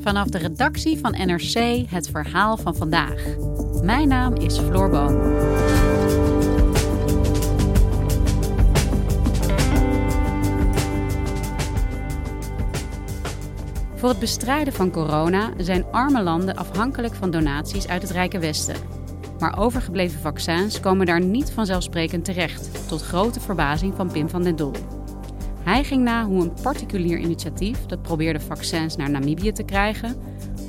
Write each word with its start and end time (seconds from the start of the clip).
Vanaf 0.00 0.26
de 0.26 0.38
redactie 0.38 0.98
van 0.98 1.10
NRC 1.26 1.84
het 1.90 2.08
verhaal 2.08 2.56
van 2.56 2.76
vandaag. 2.76 3.24
Mijn 3.82 4.08
naam 4.08 4.34
is 4.34 4.58
Floor 4.58 4.90
Boon. 4.90 5.38
Voor 13.94 14.08
het 14.08 14.18
bestrijden 14.18 14.72
van 14.72 14.90
corona 14.90 15.50
zijn 15.56 15.84
arme 15.90 16.22
landen 16.22 16.56
afhankelijk 16.56 17.14
van 17.14 17.30
donaties 17.30 17.88
uit 17.88 18.02
het 18.02 18.10
rijke 18.10 18.38
Westen. 18.38 18.76
Maar 19.38 19.58
overgebleven 19.58 20.20
vaccins 20.20 20.80
komen 20.80 21.06
daar 21.06 21.24
niet 21.24 21.52
vanzelfsprekend 21.52 22.24
terecht, 22.24 22.88
tot 22.88 23.02
grote 23.02 23.40
verbazing 23.40 23.94
van 23.96 24.12
Pim 24.12 24.28
van 24.28 24.42
den 24.42 24.56
Doel. 24.56 24.99
Hij 25.62 25.84
ging 25.84 26.02
na 26.02 26.24
hoe 26.24 26.42
een 26.42 26.52
particulier 26.62 27.18
initiatief 27.18 27.86
dat 27.86 28.02
probeerde 28.02 28.40
vaccins 28.40 28.96
naar 28.96 29.10
Namibië 29.10 29.52
te 29.52 29.62
krijgen, 29.62 30.16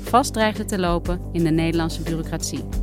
vast 0.02 0.32
dreigde 0.32 0.64
te 0.64 0.78
lopen 0.78 1.20
in 1.32 1.44
de 1.44 1.50
Nederlandse 1.50 2.02
bureaucratie. 2.02 2.81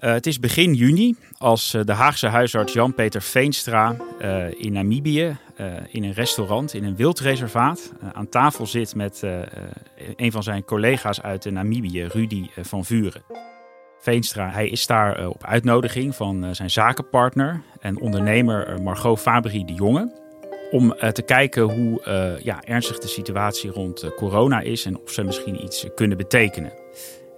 Uh, 0.00 0.12
het 0.12 0.26
is 0.26 0.40
begin 0.40 0.74
juni 0.74 1.16
als 1.38 1.74
uh, 1.74 1.82
de 1.84 1.92
Haagse 1.92 2.26
huisarts 2.26 2.72
Jan-Peter 2.72 3.22
Veenstra 3.22 3.96
uh, 4.20 4.60
in 4.60 4.72
Namibië 4.72 5.36
in 5.88 6.04
een 6.04 6.12
restaurant, 6.12 6.74
in 6.74 6.84
een 6.84 6.96
wildreservaat, 6.96 7.92
aan 8.12 8.28
tafel 8.28 8.66
zit 8.66 8.94
met 8.94 9.22
een 10.16 10.32
van 10.32 10.42
zijn 10.42 10.64
collega's 10.64 11.22
uit 11.22 11.50
Namibië, 11.50 12.04
Rudy 12.04 12.46
van 12.56 12.84
Vuren. 12.84 13.22
Veenstra, 13.98 14.50
hij 14.50 14.68
is 14.68 14.86
daar 14.86 15.28
op 15.28 15.44
uitnodiging 15.44 16.14
van 16.14 16.54
zijn 16.54 16.70
zakenpartner 16.70 17.62
en 17.80 18.00
ondernemer 18.00 18.82
Margot 18.82 19.20
Fabry 19.20 19.64
de 19.64 19.74
Jonge. 19.74 20.12
Om 20.70 20.94
te 21.12 21.22
kijken 21.22 21.62
hoe 21.62 22.00
ja, 22.42 22.62
ernstig 22.64 22.98
de 22.98 23.08
situatie 23.08 23.70
rond 23.70 24.14
corona 24.16 24.60
is 24.60 24.84
en 24.84 24.98
of 24.98 25.10
ze 25.10 25.24
misschien 25.24 25.62
iets 25.62 25.86
kunnen 25.94 26.16
betekenen. 26.16 26.72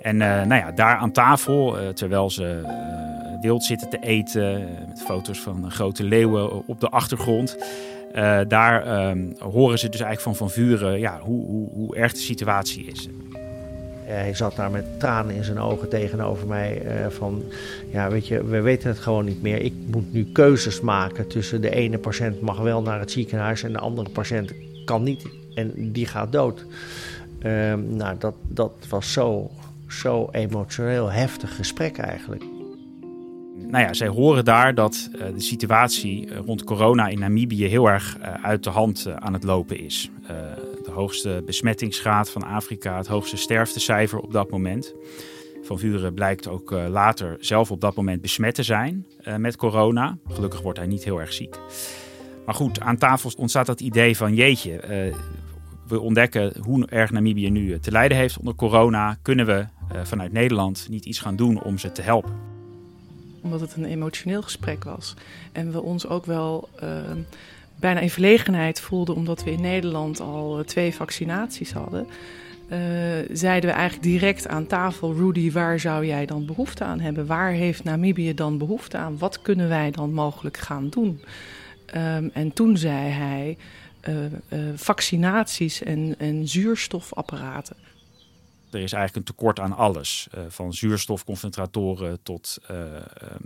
En 0.00 0.14
uh, 0.14 0.42
nou 0.42 0.54
ja, 0.54 0.72
daar 0.72 0.96
aan 0.96 1.12
tafel, 1.12 1.80
uh, 1.80 1.88
terwijl 1.88 2.30
ze 2.30 2.60
uh, 2.62 3.40
wild 3.40 3.64
zitten 3.64 3.88
te 3.88 3.98
eten, 4.00 4.68
met 4.88 5.02
foto's 5.02 5.40
van 5.40 5.70
grote 5.70 6.04
leeuwen 6.04 6.66
op 6.66 6.80
de 6.80 6.88
achtergrond. 6.88 7.56
daar 8.48 8.86
ehm, 8.86 9.18
horen 9.38 9.78
ze 9.78 9.88
dus 9.88 10.00
eigenlijk 10.00 10.20
van 10.20 10.36
Van 10.36 10.50
Vuren 10.50 10.98
ja, 10.98 11.20
hoe, 11.20 11.46
hoe, 11.46 11.68
hoe 11.72 11.96
erg 11.96 12.12
de 12.12 12.18
situatie 12.18 12.84
is. 12.84 13.08
Hij 14.04 14.34
zat 14.34 14.56
daar 14.56 14.70
met 14.70 15.00
tranen 15.00 15.34
in 15.34 15.44
zijn 15.44 15.58
ogen 15.58 15.88
tegenover 15.88 16.46
mij. 16.46 16.82
van, 17.08 17.42
ja, 17.92 18.10
weet 18.10 18.26
je, 18.26 18.44
we 18.44 18.60
weten 18.60 18.88
het 18.88 18.98
gewoon 18.98 19.24
niet 19.24 19.42
meer. 19.42 19.60
Ik 19.60 19.74
moet 19.90 20.12
nu 20.12 20.24
keuzes 20.32 20.80
maken 20.80 21.28
tussen 21.28 21.60
de 21.60 21.70
ene 21.70 21.98
patiënt 21.98 22.40
mag 22.40 22.58
wel 22.58 22.82
naar 22.82 23.00
het 23.00 23.10
ziekenhuis 23.10 23.62
en 23.62 23.72
de 23.72 23.78
andere 23.78 24.08
patiënt 24.10 24.52
kan 24.84 25.02
niet 25.02 25.26
en 25.54 25.92
die 25.92 26.06
gaat 26.06 26.32
dood. 26.32 26.64
Ehm, 27.38 27.96
nou, 27.96 28.16
dat, 28.18 28.34
dat 28.48 28.72
was 28.88 29.12
zo 29.12 29.50
zo 29.88 30.28
emotioneel 30.30 31.10
heftig 31.10 31.56
gesprek 31.56 31.98
eigenlijk. 31.98 32.44
Nou 33.66 33.84
ja, 33.84 33.92
zij 33.92 34.08
horen 34.08 34.44
daar 34.44 34.74
dat 34.74 35.08
uh, 35.12 35.22
de 35.34 35.40
situatie 35.40 36.34
rond 36.34 36.64
corona 36.64 37.08
in 37.08 37.18
Namibië 37.18 37.64
heel 37.64 37.88
erg 37.88 38.16
uh, 38.18 38.44
uit 38.44 38.64
de 38.64 38.70
hand 38.70 39.06
aan 39.14 39.32
het 39.32 39.44
lopen 39.44 39.78
is. 39.78 40.10
de 40.84 40.90
hoogste 40.90 41.42
besmettingsgraad 41.46 42.30
van 42.30 42.42
Afrika, 42.42 42.96
het 42.96 43.06
hoogste 43.06 43.36
sterftecijfer 43.36 44.18
op 44.18 44.32
dat 44.32 44.50
moment. 44.50 44.94
Van 45.62 45.78
Vuren 45.78 46.14
blijkt 46.14 46.48
ook 46.48 46.70
later 46.70 47.36
zelf 47.40 47.70
op 47.70 47.80
dat 47.80 47.94
moment 47.94 48.20
besmet 48.20 48.54
te 48.54 48.62
zijn 48.62 49.06
met 49.36 49.56
corona. 49.56 50.18
Gelukkig 50.28 50.60
wordt 50.60 50.78
hij 50.78 50.86
niet 50.86 51.04
heel 51.04 51.20
erg 51.20 51.32
ziek. 51.32 51.58
Maar 52.46 52.54
goed, 52.54 52.80
aan 52.80 52.96
tafel 52.96 53.30
ontstaat 53.36 53.66
dat 53.66 53.80
idee 53.80 54.16
van 54.16 54.34
jeetje, 54.34 54.80
we 55.88 56.00
ontdekken 56.00 56.52
hoe 56.60 56.86
erg 56.86 57.10
Namibië 57.10 57.50
nu 57.50 57.78
te 57.78 57.90
lijden 57.90 58.16
heeft 58.16 58.38
onder 58.38 58.54
corona. 58.54 59.16
Kunnen 59.22 59.46
we 59.46 59.66
vanuit 60.02 60.32
Nederland 60.32 60.86
niet 60.90 61.04
iets 61.04 61.18
gaan 61.18 61.36
doen 61.36 61.62
om 61.62 61.78
ze 61.78 61.92
te 61.92 62.02
helpen? 62.02 62.32
Omdat 63.40 63.60
het 63.60 63.76
een 63.76 63.84
emotioneel 63.84 64.42
gesprek 64.42 64.84
was. 64.84 65.14
En 65.52 65.72
we 65.72 65.82
ons 65.82 66.06
ook 66.06 66.26
wel 66.26 66.68
uh, 66.82 66.90
bijna 67.76 68.00
in 68.00 68.10
verlegenheid 68.10 68.80
voelden, 68.80 69.14
omdat 69.14 69.44
we 69.44 69.50
in 69.50 69.60
Nederland 69.60 70.20
al 70.20 70.62
twee 70.64 70.94
vaccinaties 70.94 71.72
hadden. 71.72 72.06
Uh, 72.06 72.78
zeiden 73.32 73.70
we 73.70 73.76
eigenlijk 73.76 74.08
direct 74.08 74.48
aan 74.48 74.66
tafel: 74.66 75.14
Rudy, 75.14 75.52
waar 75.52 75.80
zou 75.80 76.06
jij 76.06 76.26
dan 76.26 76.46
behoefte 76.46 76.84
aan 76.84 77.00
hebben? 77.00 77.26
Waar 77.26 77.50
heeft 77.50 77.84
Namibië 77.84 78.34
dan 78.34 78.58
behoefte 78.58 78.96
aan? 78.96 79.18
Wat 79.18 79.42
kunnen 79.42 79.68
wij 79.68 79.90
dan 79.90 80.12
mogelijk 80.12 80.56
gaan 80.56 80.88
doen? 80.88 81.20
Um, 81.96 82.30
en 82.32 82.52
toen 82.52 82.76
zei 82.76 83.08
hij: 83.08 83.56
vaccinaties 84.74 85.82
en, 85.82 86.14
en 86.18 86.48
zuurstofapparaten. 86.48 87.76
Er 88.70 88.80
is 88.80 88.92
eigenlijk 88.92 89.14
een 89.16 89.34
tekort 89.34 89.60
aan 89.60 89.76
alles. 89.76 90.28
Uh, 90.34 90.40
van 90.48 90.72
zuurstofconcentratoren 90.72 92.18
tot 92.22 92.58
uh, 92.70 92.76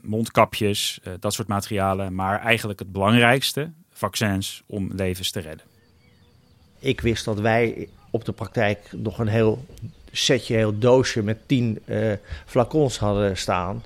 mondkapjes, 0.03 1.01
uh, 1.05 1.13
dat 1.21 1.33
soort 1.33 1.49
materialen. 1.49 2.15
Maar 2.15 2.41
eigenlijk 2.41 2.79
het 2.79 2.93
belangrijkste, 2.93 3.71
vaccins 3.91 4.63
om 4.67 4.91
levens 4.95 5.31
te 5.31 5.41
redden. 5.41 5.67
Ik 6.79 7.01
wist 7.01 7.25
dat 7.25 7.41
wij 7.41 7.89
op 8.11 8.25
de 8.25 8.33
praktijk 8.33 8.93
nog 8.93 9.19
een 9.19 9.29
heel 9.29 9.65
setje, 10.13 10.57
heel 10.57 10.79
doosje 10.79 11.23
met 11.23 11.49
tien 11.49 11.83
flacons 12.47 12.99
hadden 12.99 13.37
staan. 13.37 13.83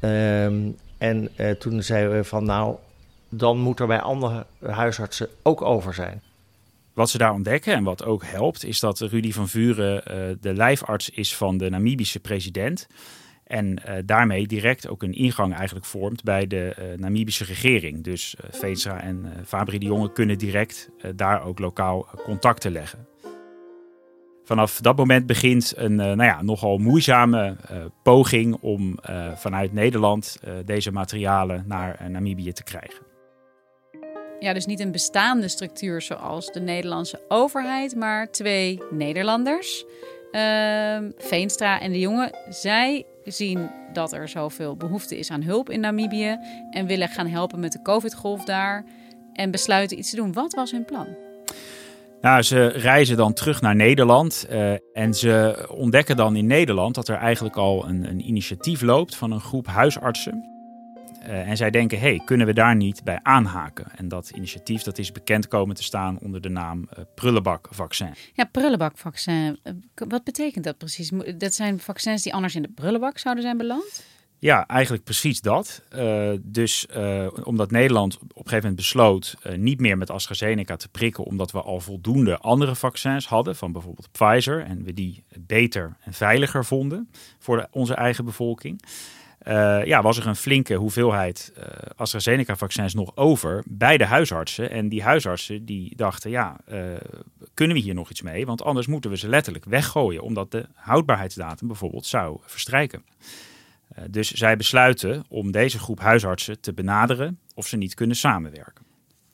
Um, 0.00 0.76
en 0.98 1.30
toen 1.58 1.82
zeiden 1.82 2.16
we 2.16 2.24
van 2.24 2.44
nou, 2.44 2.76
dan 3.28 3.58
moet 3.58 3.80
er 3.80 3.86
bij 3.86 4.00
andere 4.00 4.46
huisartsen 4.60 5.28
ook 5.42 5.62
over 5.62 5.94
zijn. 5.94 6.22
Wat 6.98 7.10
ze 7.10 7.18
daar 7.18 7.32
ontdekken 7.32 7.74
en 7.74 7.84
wat 7.84 8.04
ook 8.04 8.24
helpt, 8.24 8.64
is 8.64 8.80
dat 8.80 9.00
Rudy 9.00 9.32
van 9.32 9.48
Vuren 9.48 10.02
uh, 10.10 10.36
de 10.40 10.54
lijfarts 10.54 11.10
is 11.10 11.36
van 11.36 11.56
de 11.56 11.70
Namibische 11.70 12.20
president. 12.20 12.86
En 13.44 13.66
uh, 13.66 13.94
daarmee 14.04 14.46
direct 14.46 14.88
ook 14.88 15.02
een 15.02 15.12
ingang 15.12 15.54
eigenlijk 15.54 15.86
vormt 15.86 16.22
bij 16.22 16.46
de 16.46 16.76
uh, 16.78 16.98
Namibische 16.98 17.44
regering. 17.44 18.04
Dus 18.04 18.36
uh, 18.64 19.04
en 19.04 19.32
Fabri 19.46 19.78
de 19.78 19.86
Jonge 19.86 20.12
kunnen 20.12 20.38
direct 20.38 20.90
daar 21.16 21.44
ook 21.44 21.58
lokaal 21.58 22.08
contacten 22.24 22.72
leggen. 22.72 23.06
Vanaf 24.44 24.80
dat 24.80 24.96
moment 24.96 25.26
begint 25.26 25.72
een 25.76 25.94
nou 25.94 26.24
ja, 26.24 26.42
nogal 26.42 26.78
moeizame 26.78 27.56
poging 28.02 28.56
om 28.60 28.98
vanuit 29.34 29.72
Nederland 29.72 30.40
deze 30.64 30.92
materialen 30.92 31.64
naar 31.66 32.10
Namibië 32.10 32.52
te 32.52 32.62
krijgen. 32.62 33.07
Ja, 34.40 34.52
dus 34.52 34.66
niet 34.66 34.80
een 34.80 34.92
bestaande 34.92 35.48
structuur 35.48 36.02
zoals 36.02 36.52
de 36.52 36.60
Nederlandse 36.60 37.20
overheid, 37.28 37.96
maar 37.96 38.30
twee 38.30 38.82
Nederlanders. 38.90 39.84
Uh, 40.32 40.98
Veenstra 41.16 41.80
en 41.80 41.92
de 41.92 41.98
jongen, 41.98 42.30
zij 42.48 43.06
zien 43.24 43.70
dat 43.92 44.12
er 44.12 44.28
zoveel 44.28 44.76
behoefte 44.76 45.18
is 45.18 45.30
aan 45.30 45.42
hulp 45.42 45.70
in 45.70 45.80
Namibië 45.80 46.38
en 46.70 46.86
willen 46.86 47.08
gaan 47.08 47.26
helpen 47.26 47.60
met 47.60 47.72
de 47.72 47.82
COVID-golf 47.82 48.44
daar 48.44 48.84
en 49.32 49.50
besluiten 49.50 49.98
iets 49.98 50.10
te 50.10 50.16
doen. 50.16 50.32
Wat 50.32 50.54
was 50.54 50.70
hun 50.70 50.84
plan? 50.84 51.06
Nou, 52.20 52.42
ze 52.42 52.66
reizen 52.66 53.16
dan 53.16 53.32
terug 53.32 53.60
naar 53.60 53.76
Nederland 53.76 54.46
uh, 54.50 54.72
en 54.92 55.14
ze 55.14 55.66
ontdekken 55.74 56.16
dan 56.16 56.36
in 56.36 56.46
Nederland 56.46 56.94
dat 56.94 57.08
er 57.08 57.16
eigenlijk 57.16 57.56
al 57.56 57.88
een, 57.88 58.04
een 58.04 58.28
initiatief 58.28 58.82
loopt 58.82 59.16
van 59.16 59.30
een 59.30 59.40
groep 59.40 59.66
huisartsen 59.66 60.57
en 61.28 61.56
zij 61.56 61.70
denken, 61.70 61.98
hey, 62.00 62.22
kunnen 62.24 62.46
we 62.46 62.52
daar 62.52 62.76
niet 62.76 63.04
bij 63.04 63.20
aanhaken? 63.22 63.86
En 63.96 64.08
dat 64.08 64.30
initiatief 64.34 64.82
dat 64.82 64.98
is 64.98 65.12
bekend 65.12 65.48
komen 65.48 65.76
te 65.76 65.82
staan 65.82 66.18
onder 66.18 66.40
de 66.40 66.48
naam 66.48 66.88
uh, 66.98 67.04
prullenbakvaccin. 67.14 68.14
Ja, 68.32 68.44
prullenbakvaccin. 68.44 69.58
Uh, 69.64 69.72
wat 69.94 70.24
betekent 70.24 70.64
dat 70.64 70.78
precies? 70.78 71.10
Dat 71.36 71.54
zijn 71.54 71.78
vaccins 71.78 72.22
die 72.22 72.34
anders 72.34 72.54
in 72.54 72.62
de 72.62 72.70
prullenbak 72.74 73.18
zouden 73.18 73.44
zijn 73.44 73.56
beland? 73.56 74.04
Ja, 74.40 74.66
eigenlijk 74.66 75.04
precies 75.04 75.40
dat. 75.40 75.82
Uh, 75.96 76.30
dus 76.42 76.86
uh, 76.96 77.26
omdat 77.44 77.70
Nederland 77.70 78.16
op 78.16 78.22
een 78.22 78.28
gegeven 78.34 78.56
moment 78.56 78.76
besloot 78.76 79.36
uh, 79.46 79.56
niet 79.56 79.80
meer 79.80 79.98
met 79.98 80.10
AstraZeneca 80.10 80.76
te 80.76 80.88
prikken, 80.88 81.24
omdat 81.24 81.50
we 81.50 81.62
al 81.62 81.80
voldoende 81.80 82.38
andere 82.38 82.74
vaccins 82.74 83.26
hadden, 83.26 83.56
van 83.56 83.72
bijvoorbeeld 83.72 84.08
Pfizer, 84.12 84.64
en 84.64 84.82
we 84.84 84.94
die 84.94 85.24
beter 85.38 85.96
en 86.00 86.12
veiliger 86.12 86.64
vonden 86.64 87.10
voor 87.38 87.56
de, 87.56 87.68
onze 87.70 87.94
eigen 87.94 88.24
bevolking. 88.24 88.82
Ja, 89.84 90.02
was 90.02 90.18
er 90.18 90.26
een 90.26 90.36
flinke 90.36 90.74
hoeveelheid 90.74 91.52
AstraZeneca-vaccins 91.96 92.94
nog 92.94 93.16
over 93.16 93.62
bij 93.66 93.98
de 93.98 94.04
huisartsen. 94.04 94.70
En 94.70 94.88
die 94.88 95.02
huisartsen 95.02 95.64
die 95.64 95.96
dachten, 95.96 96.30
ja, 96.30 96.56
kunnen 97.54 97.76
we 97.76 97.82
hier 97.82 97.94
nog 97.94 98.10
iets 98.10 98.22
mee? 98.22 98.46
Want 98.46 98.62
anders 98.62 98.86
moeten 98.86 99.10
we 99.10 99.16
ze 99.16 99.28
letterlijk 99.28 99.64
weggooien, 99.64 100.22
omdat 100.22 100.50
de 100.50 100.66
houdbaarheidsdatum 100.74 101.66
bijvoorbeeld 101.66 102.06
zou 102.06 102.38
verstrijken. 102.42 103.02
Eh, 103.88 104.04
dus 104.10 104.30
zij 104.30 104.56
besluiten 104.56 105.24
om 105.28 105.52
deze 105.52 105.78
groep 105.78 106.00
huisartsen 106.00 106.60
te 106.60 106.72
benaderen 106.72 107.38
of 107.54 107.66
ze 107.66 107.76
niet 107.76 107.94
kunnen 107.94 108.16
samenwerken. 108.16 108.84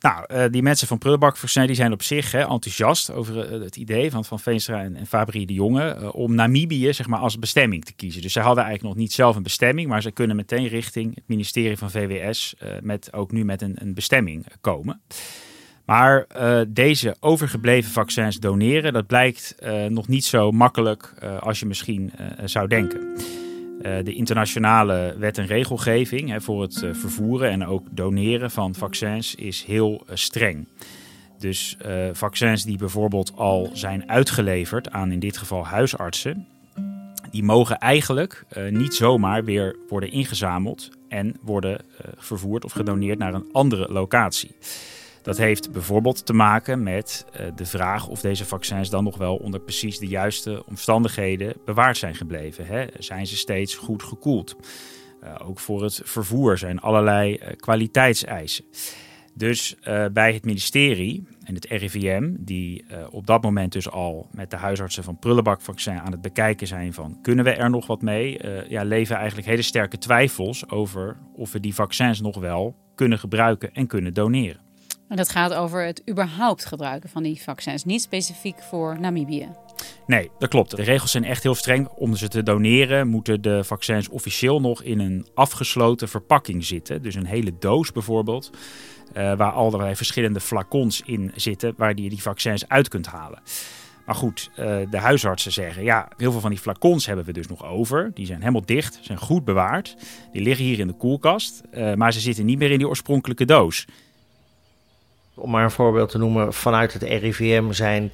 Nou, 0.05 0.25
uh, 0.33 0.45
die 0.51 0.63
mensen 0.63 0.87
van 0.87 0.99
Prullenbak 0.99 1.37
die 1.67 1.75
zijn 1.75 1.93
op 1.93 2.03
zich 2.03 2.33
hè, 2.33 2.41
enthousiast 2.41 3.13
over 3.13 3.53
uh, 3.53 3.63
het 3.63 3.77
idee 3.77 4.11
van 4.11 4.25
Van 4.25 4.41
Veenstra 4.41 4.83
en, 4.83 4.97
en 4.97 5.07
de 5.47 5.53
Jonge 5.53 5.97
uh, 6.01 6.15
om 6.15 6.35
Namibië 6.35 6.93
zeg 6.93 7.07
maar, 7.07 7.19
als 7.19 7.39
bestemming 7.39 7.85
te 7.85 7.93
kiezen. 7.93 8.23
Dus 8.23 8.33
zij 8.33 8.43
hadden 8.43 8.65
eigenlijk 8.65 8.95
nog 8.95 9.05
niet 9.05 9.13
zelf 9.13 9.37
een 9.37 9.43
bestemming, 9.43 9.89
maar 9.89 10.03
ze 10.03 10.11
kunnen 10.11 10.37
meteen 10.37 10.67
richting 10.67 11.15
het 11.15 11.25
ministerie 11.27 11.77
van 11.77 11.91
VWS 11.91 12.55
met, 12.81 13.13
ook 13.13 13.33
nu 13.33 13.45
met 13.45 13.63
een, 13.63 13.77
een 13.81 13.95
bestemming 13.95 14.47
komen. 14.61 15.01
Maar 15.85 16.27
deze 16.69 17.17
overgebleven 17.21 17.91
vaccins 17.91 18.39
doneren, 18.39 18.93
dat 18.93 19.07
blijkt 19.07 19.55
nog 19.89 20.09
niet 20.09 20.25
zo 20.25 20.51
makkelijk 20.51 21.15
als 21.41 21.61
je 21.61 21.67
misschien 21.67 22.13
zou 22.45 22.69
denken. 22.69 23.17
Eh, 23.85 24.05
de 24.05 24.15
internationale 24.15 25.15
wet 25.19 25.39
en 25.39 25.47
regelgeving 25.47 26.31
hè, 26.31 26.41
voor 26.41 26.63
het 26.63 26.83
eh, 26.83 26.91
vervoeren 26.93 27.51
en 27.51 27.67
ook 27.67 27.87
doneren 27.91 28.51
van 28.51 28.75
vaccins 28.75 29.35
is 29.35 29.65
heel 29.65 30.03
eh, 30.07 30.17
streng. 30.17 30.69
Dus 31.39 31.77
vaccins 32.13 32.65
die 32.65 32.79
bijvoorbeeld 32.79 33.33
al 33.37 33.71
zijn 33.73 34.09
uitgeleverd 34.09 34.91
aan 34.91 35.13
in 35.13 35.19
dit 35.19 35.37
geval 35.37 35.67
huisartsen, 35.67 36.47
die 37.31 37.43
mogen 37.43 37.79
eigenlijk 37.79 38.45
niet 38.71 38.95
zomaar 38.95 39.45
weer 39.45 39.77
worden 39.89 40.11
ingezameld 40.11 40.91
en 41.09 41.37
worden 41.43 41.81
vervoerd 42.17 42.65
of 42.65 42.73
gedoneerd 42.73 43.19
naar 43.19 43.35
een 43.35 43.49
andere 43.53 43.93
locatie. 43.93 44.55
Dat 45.25 45.37
heeft 45.37 45.73
bijvoorbeeld 45.73 46.27
te 46.27 46.33
maken 46.33 46.83
met 46.83 47.27
uh, 47.41 47.47
de 47.55 47.67
vraag 47.67 48.09
of 48.09 48.21
deze 48.21 48.45
vaccins 48.45 48.91
dan 48.91 49.05
nog 49.05 49.17
wel 49.17 49.37
onder 49.37 49.61
precies 49.61 49.99
de 49.99 50.07
juiste 50.07 50.63
omstandigheden 50.67 51.55
bewaard 51.65 51.97
zijn 51.97 52.15
gebleven. 52.15 52.67
Hè? 52.67 52.87
Zijn 52.99 53.27
ze 53.27 53.37
steeds 53.37 53.75
goed 53.75 54.03
gekoeld? 54.03 54.57
Uh, 55.23 55.35
ook 55.49 55.59
voor 55.59 55.83
het 55.83 56.01
vervoer 56.05 56.59
zijn 56.59 56.81
allerlei 56.81 57.35
uh, 57.35 57.49
kwaliteitseisen. 57.57 58.65
Dus 59.37 59.77
bij 60.13 60.33
het 60.33 60.45
ministerie 60.45 61.29
en 61.45 61.55
het 61.55 61.65
RIVM, 61.65 62.35
die 62.39 62.85
op 63.11 63.27
dat 63.27 63.43
moment 63.43 63.73
dus 63.73 63.91
al 63.91 64.29
met 64.33 64.51
de 64.51 64.57
huisartsen 64.57 65.05
van 65.05 65.19
prullenbakvaccin 65.19 65.99
aan 65.99 66.13
het 66.13 66.21
bekijken 66.21 66.67
zijn 66.67 66.93
van 66.93 67.19
kunnen 67.23 67.45
we 67.45 67.51
er 67.51 67.71
nog 67.71 67.87
wat 67.87 68.03
mee, 68.03 68.41
ja, 68.69 68.83
leven 68.85 69.17
eigenlijk 69.17 69.47
hele 69.47 69.63
sterke 69.63 69.99
twijfels 69.99 70.69
over 70.71 71.17
of 71.37 71.53
we 71.53 71.61
die 71.61 71.75
vaccins 71.75 72.21
nog 72.21 72.39
wel 72.39 72.77
kunnen 72.95 73.19
gebruiken 73.19 73.73
en 73.73 73.87
kunnen 73.87 74.15
doneren. 74.15 74.64
En 75.15 75.21
dat 75.21 75.29
gaat 75.29 75.55
over 75.55 75.85
het 75.85 76.03
überhaupt 76.11 76.65
gebruiken 76.65 77.09
van 77.09 77.23
die 77.23 77.43
vaccins, 77.43 77.85
niet 77.85 78.03
specifiek 78.03 78.63
voor 78.63 79.01
Namibië. 79.01 79.49
Nee, 80.07 80.31
dat 80.39 80.49
klopt. 80.49 80.77
De 80.77 80.83
regels 80.83 81.11
zijn 81.11 81.25
echt 81.25 81.43
heel 81.43 81.55
streng. 81.55 81.89
Om 81.89 82.17
ze 82.17 82.29
te 82.29 82.43
doneren 82.43 83.09
moeten 83.09 83.43
de 83.43 83.65
vaccins 83.65 84.09
officieel 84.09 84.61
nog 84.61 84.83
in 84.83 84.99
een 84.99 85.27
afgesloten 85.35 86.09
verpakking 86.09 86.65
zitten. 86.65 87.03
Dus 87.03 87.15
een 87.15 87.27
hele 87.27 87.53
doos 87.59 87.93
bijvoorbeeld, 87.93 88.51
uh, 89.17 89.37
waar 89.37 89.53
allerlei 89.53 89.97
verschillende 89.97 90.41
flacons 90.41 91.03
in 91.05 91.33
zitten, 91.35 91.75
waar 91.77 91.89
je 91.97 92.09
die 92.09 92.23
vaccins 92.23 92.69
uit 92.69 92.89
kunt 92.89 93.07
halen. 93.07 93.43
Maar 94.07 94.15
goed, 94.15 94.51
uh, 94.51 94.77
de 94.91 94.99
huisartsen 94.99 95.53
zeggen, 95.53 95.83
ja, 95.83 96.09
heel 96.17 96.33
veel 96.33 96.41
van 96.41 96.51
die 96.51 96.59
flacons 96.59 97.07
hebben 97.07 97.25
we 97.25 97.33
dus 97.33 97.47
nog 97.47 97.65
over. 97.65 98.11
Die 98.15 98.27
zijn 98.27 98.41
helemaal 98.41 98.65
dicht, 98.65 98.99
zijn 99.03 99.19
goed 99.19 99.45
bewaard. 99.45 99.97
Die 100.33 100.43
liggen 100.43 100.65
hier 100.65 100.79
in 100.79 100.87
de 100.87 100.97
koelkast, 100.97 101.63
uh, 101.73 101.95
maar 101.95 102.13
ze 102.13 102.21
zitten 102.21 102.45
niet 102.45 102.59
meer 102.59 102.71
in 102.71 102.79
die 102.79 102.89
oorspronkelijke 102.89 103.45
doos. 103.45 103.87
Om 105.37 105.51
maar 105.51 105.65
een 105.65 105.71
voorbeeld 105.71 106.11
te 106.11 106.19
noemen, 106.19 106.53
vanuit 106.53 106.93
het 106.93 107.03
RIVM 107.03 107.73
zijn 107.73 108.13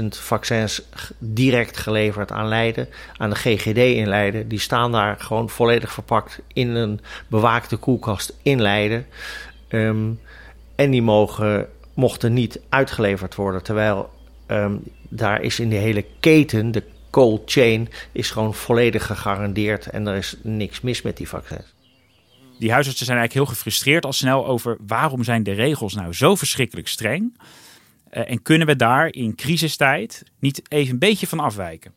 10.000 0.00 0.04
vaccins 0.08 0.82
direct 1.18 1.76
geleverd 1.76 2.32
aan 2.32 2.48
Leiden, 2.48 2.88
aan 3.16 3.30
de 3.30 3.36
GGD 3.36 3.76
in 3.76 4.08
Leiden. 4.08 4.48
Die 4.48 4.58
staan 4.58 4.92
daar 4.92 5.16
gewoon 5.20 5.48
volledig 5.50 5.92
verpakt 5.92 6.40
in 6.52 6.68
een 6.68 7.00
bewaakte 7.28 7.76
koelkast 7.76 8.36
in 8.42 8.62
Leiden. 8.62 9.06
Um, 9.68 10.20
en 10.74 10.90
die 10.90 11.02
mogen, 11.02 11.68
mochten 11.94 12.32
niet 12.32 12.60
uitgeleverd 12.68 13.34
worden, 13.34 13.62
terwijl 13.62 14.10
um, 14.46 14.82
daar 15.08 15.42
is 15.42 15.60
in 15.60 15.68
de 15.68 15.76
hele 15.76 16.04
keten, 16.20 16.70
de 16.70 16.82
cold 17.10 17.42
chain, 17.50 17.88
is 18.12 18.30
gewoon 18.30 18.54
volledig 18.54 19.06
gegarandeerd 19.06 19.86
en 19.86 20.06
er 20.06 20.16
is 20.16 20.36
niks 20.42 20.80
mis 20.80 21.02
met 21.02 21.16
die 21.16 21.28
vaccins 21.28 21.76
die 22.58 22.72
huisartsen 22.72 23.06
zijn 23.06 23.18
eigenlijk 23.18 23.46
heel 23.46 23.56
gefrustreerd 23.56 24.04
al 24.04 24.12
snel 24.12 24.46
over 24.46 24.76
waarom 24.86 25.24
zijn 25.24 25.42
de 25.42 25.52
regels 25.52 25.94
nou 25.94 26.12
zo 26.12 26.34
verschrikkelijk 26.34 26.88
streng? 26.88 27.38
Uh, 28.12 28.30
en 28.30 28.42
kunnen 28.42 28.66
we 28.66 28.76
daar 28.76 29.12
in 29.12 29.34
crisistijd 29.34 30.24
niet 30.38 30.62
even 30.68 30.92
een 30.92 30.98
beetje 30.98 31.26
van 31.26 31.40
afwijken? 31.40 31.92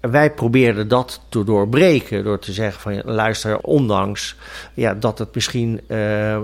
Wij 0.00 0.32
probeerden 0.32 0.88
dat 0.88 1.20
te 1.28 1.44
doorbreken 1.44 2.24
door 2.24 2.38
te 2.38 2.52
zeggen 2.52 2.80
van 2.80 3.14
luister, 3.14 3.58
ondanks 3.58 4.36
ja, 4.74 4.94
dat 4.94 5.18
het 5.18 5.34
misschien 5.34 5.80
uh, 5.88 6.38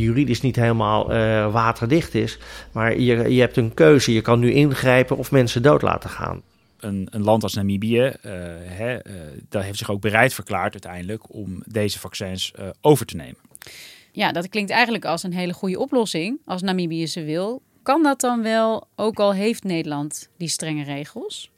juridisch 0.00 0.40
niet 0.40 0.56
helemaal 0.56 1.12
uh, 1.12 1.52
waterdicht 1.52 2.14
is, 2.14 2.38
maar 2.72 2.98
je, 2.98 3.34
je 3.34 3.40
hebt 3.40 3.56
een 3.56 3.74
keuze. 3.74 4.12
Je 4.12 4.20
kan 4.20 4.38
nu 4.38 4.52
ingrijpen 4.52 5.16
of 5.16 5.30
mensen 5.30 5.62
dood 5.62 5.82
laten 5.82 6.10
gaan 6.10 6.42
een, 6.78 7.08
een 7.10 7.22
land 7.22 7.42
als 7.42 7.54
Namibië 7.54 8.00
uh, 8.00 8.12
hè, 8.62 9.06
uh, 9.06 9.14
dat 9.48 9.62
heeft 9.62 9.78
zich 9.78 9.90
ook 9.90 10.00
bereid 10.00 10.34
verklaard 10.34 10.72
uiteindelijk 10.72 11.34
om 11.34 11.62
deze 11.66 11.98
vaccins 11.98 12.52
uh, 12.58 12.68
over 12.80 13.06
te 13.06 13.16
nemen. 13.16 13.36
Ja, 14.12 14.32
dat 14.32 14.48
klinkt 14.48 14.70
eigenlijk 14.70 15.04
als 15.04 15.22
een 15.22 15.32
hele 15.32 15.52
goede 15.52 15.78
oplossing 15.78 16.40
als 16.44 16.62
Namibië 16.62 17.06
ze 17.06 17.24
wil. 17.24 17.62
Kan 17.82 18.02
dat 18.02 18.20
dan 18.20 18.42
wel, 18.42 18.88
ook 18.94 19.18
al 19.18 19.32
heeft 19.32 19.64
Nederland 19.64 20.28
die 20.36 20.48
strenge 20.48 20.84
regels? 20.84 21.50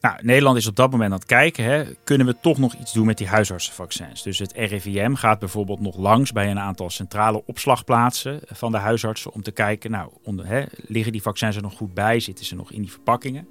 Nou, 0.00 0.18
Nederland 0.22 0.56
is 0.56 0.66
op 0.66 0.76
dat 0.76 0.90
moment 0.90 1.12
aan 1.12 1.18
het 1.18 1.26
kijken, 1.26 1.64
hè, 1.64 1.84
kunnen 2.04 2.26
we 2.26 2.36
toch 2.40 2.58
nog 2.58 2.74
iets 2.74 2.92
doen 2.92 3.06
met 3.06 3.18
die 3.18 3.26
huisartsenvaccins? 3.26 4.22
Dus 4.22 4.38
het 4.38 4.52
RIVM 4.52 5.14
gaat 5.14 5.38
bijvoorbeeld 5.38 5.80
nog 5.80 5.96
langs 5.96 6.32
bij 6.32 6.50
een 6.50 6.58
aantal 6.58 6.90
centrale 6.90 7.42
opslagplaatsen 7.46 8.40
van 8.46 8.72
de 8.72 8.78
huisartsen 8.78 9.32
om 9.32 9.42
te 9.42 9.50
kijken, 9.50 9.90
nou, 9.90 10.10
onder, 10.22 10.46
hè, 10.46 10.64
liggen 10.86 11.12
die 11.12 11.22
vaccins 11.22 11.56
er 11.56 11.62
nog 11.62 11.76
goed 11.76 11.94
bij? 11.94 12.20
Zitten 12.20 12.44
ze 12.44 12.54
nog 12.54 12.72
in 12.72 12.80
die 12.80 12.90
verpakkingen? 12.90 13.48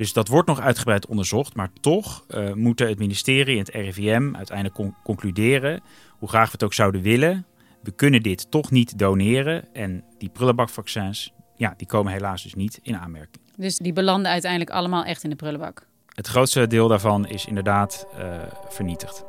Dus 0.00 0.12
dat 0.12 0.28
wordt 0.28 0.48
nog 0.48 0.60
uitgebreid 0.60 1.06
onderzocht, 1.06 1.54
maar 1.54 1.70
toch 1.80 2.24
uh, 2.28 2.52
moeten 2.52 2.88
het 2.88 2.98
ministerie 2.98 3.58
en 3.58 3.64
het 3.64 3.74
RIVM 3.74 4.34
uiteindelijk 4.34 4.94
concluderen, 5.02 5.80
hoe 6.18 6.28
graag 6.28 6.44
we 6.44 6.52
het 6.52 6.62
ook 6.62 6.74
zouden 6.74 7.02
willen, 7.02 7.46
we 7.82 7.90
kunnen 7.90 8.22
dit 8.22 8.50
toch 8.50 8.70
niet 8.70 8.98
doneren. 8.98 9.74
En 9.74 10.04
die 10.18 10.28
prullenbakvaccins, 10.28 11.32
ja, 11.56 11.74
die 11.76 11.86
komen 11.86 12.12
helaas 12.12 12.42
dus 12.42 12.54
niet 12.54 12.78
in 12.82 12.96
aanmerking. 12.96 13.44
Dus 13.56 13.76
die 13.76 13.92
belanden 13.92 14.30
uiteindelijk 14.30 14.70
allemaal 14.70 15.04
echt 15.04 15.24
in 15.24 15.30
de 15.30 15.36
prullenbak? 15.36 15.86
Het 16.08 16.26
grootste 16.26 16.66
deel 16.66 16.88
daarvan 16.88 17.26
is 17.26 17.46
inderdaad 17.46 18.06
uh, 18.18 18.42
vernietigd. 18.68 19.24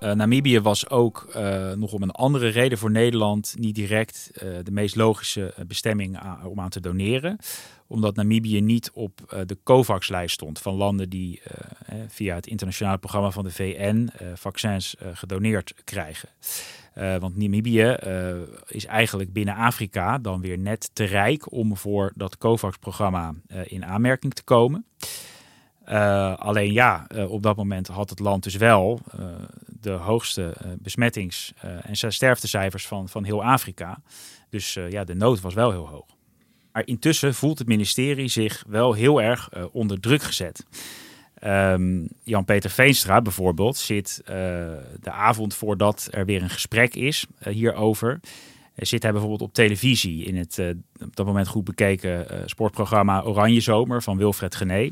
Uh, 0.00 0.12
Namibië 0.12 0.60
was 0.60 0.88
ook 0.88 1.26
uh, 1.36 1.72
nog 1.72 1.92
om 1.92 2.02
een 2.02 2.10
andere 2.10 2.48
reden 2.48 2.78
voor 2.78 2.90
Nederland 2.90 3.54
niet 3.58 3.74
direct 3.74 4.30
uh, 4.34 4.58
de 4.62 4.70
meest 4.70 4.96
logische 4.96 5.54
bestemming 5.66 6.18
om 6.44 6.60
aan 6.60 6.68
te 6.68 6.80
doneren. 6.80 7.38
Omdat 7.86 8.16
Namibië 8.16 8.60
niet 8.60 8.90
op 8.94 9.44
de 9.46 9.58
COVAX-lijst 9.64 10.34
stond 10.34 10.58
van 10.58 10.74
landen 10.74 11.08
die 11.08 11.42
via 12.08 12.34
het 12.34 12.46
internationale 12.46 12.98
programma 12.98 13.30
van 13.30 13.44
de 13.44 13.50
VN 13.50 14.10
vaccins 14.34 14.96
gedoneerd 15.12 15.74
krijgen. 15.84 16.28
want 16.94 17.36
Namibië 17.36 17.96
is 18.66 18.86
eigenlijk 18.86 19.32
binnen 19.32 19.54
Afrika 19.54 20.18
dan 20.18 20.40
weer 20.40 20.58
net 20.58 20.90
te 20.92 21.04
rijk 21.04 21.52
om 21.52 21.76
voor 21.76 22.12
dat 22.14 22.38
COVAX-programma 22.38 23.34
in 23.64 23.84
aanmerking 23.84 24.34
te 24.34 24.42
komen. 24.42 24.84
Uh, 25.90 26.36
alleen 26.36 26.72
ja, 26.72 27.06
uh, 27.14 27.30
op 27.30 27.42
dat 27.42 27.56
moment 27.56 27.86
had 27.86 28.10
het 28.10 28.18
land 28.18 28.42
dus 28.42 28.56
wel 28.56 29.00
uh, 29.18 29.24
de 29.80 29.90
hoogste 29.90 30.54
besmettings- 30.78 31.52
en 31.82 32.12
sterftecijfers 32.12 32.86
van, 32.86 33.08
van 33.08 33.24
heel 33.24 33.44
Afrika. 33.44 34.00
Dus 34.48 34.78
ja, 34.88 35.04
de 35.04 35.14
nood 35.14 35.40
was 35.40 35.54
wel 35.54 35.70
heel 35.70 35.88
hoog. 35.88 36.06
Maar 36.72 36.86
intussen 36.86 37.34
voelt 37.34 37.58
het 37.58 37.68
ministerie 37.68 38.28
zich 38.28 38.64
wel 38.68 38.92
heel 38.92 39.22
erg 39.22 39.48
onder 39.72 40.00
druk 40.00 40.22
gezet. 40.22 40.66
Um, 41.44 42.08
Jan-Peter 42.22 42.70
Veenstra 42.70 43.22
bijvoorbeeld 43.22 43.76
zit 43.76 44.22
de 45.00 45.10
avond 45.10 45.54
voordat 45.54 46.08
er 46.10 46.24
weer 46.24 46.42
een 46.42 46.50
gesprek 46.50 46.94
is 46.94 47.26
hierover 47.48 48.20
zit 48.74 49.02
hij 49.02 49.12
bijvoorbeeld 49.12 49.42
op 49.42 49.54
televisie 49.54 50.24
in 50.24 50.36
het 50.36 50.62
op 51.02 51.16
dat 51.16 51.26
moment 51.26 51.48
goed 51.48 51.64
bekeken 51.64 52.26
sportprogramma 52.48 53.22
Oranje 53.22 53.60
Zomer 53.60 54.02
van 54.02 54.16
Wilfred 54.16 54.54
Gené. 54.54 54.90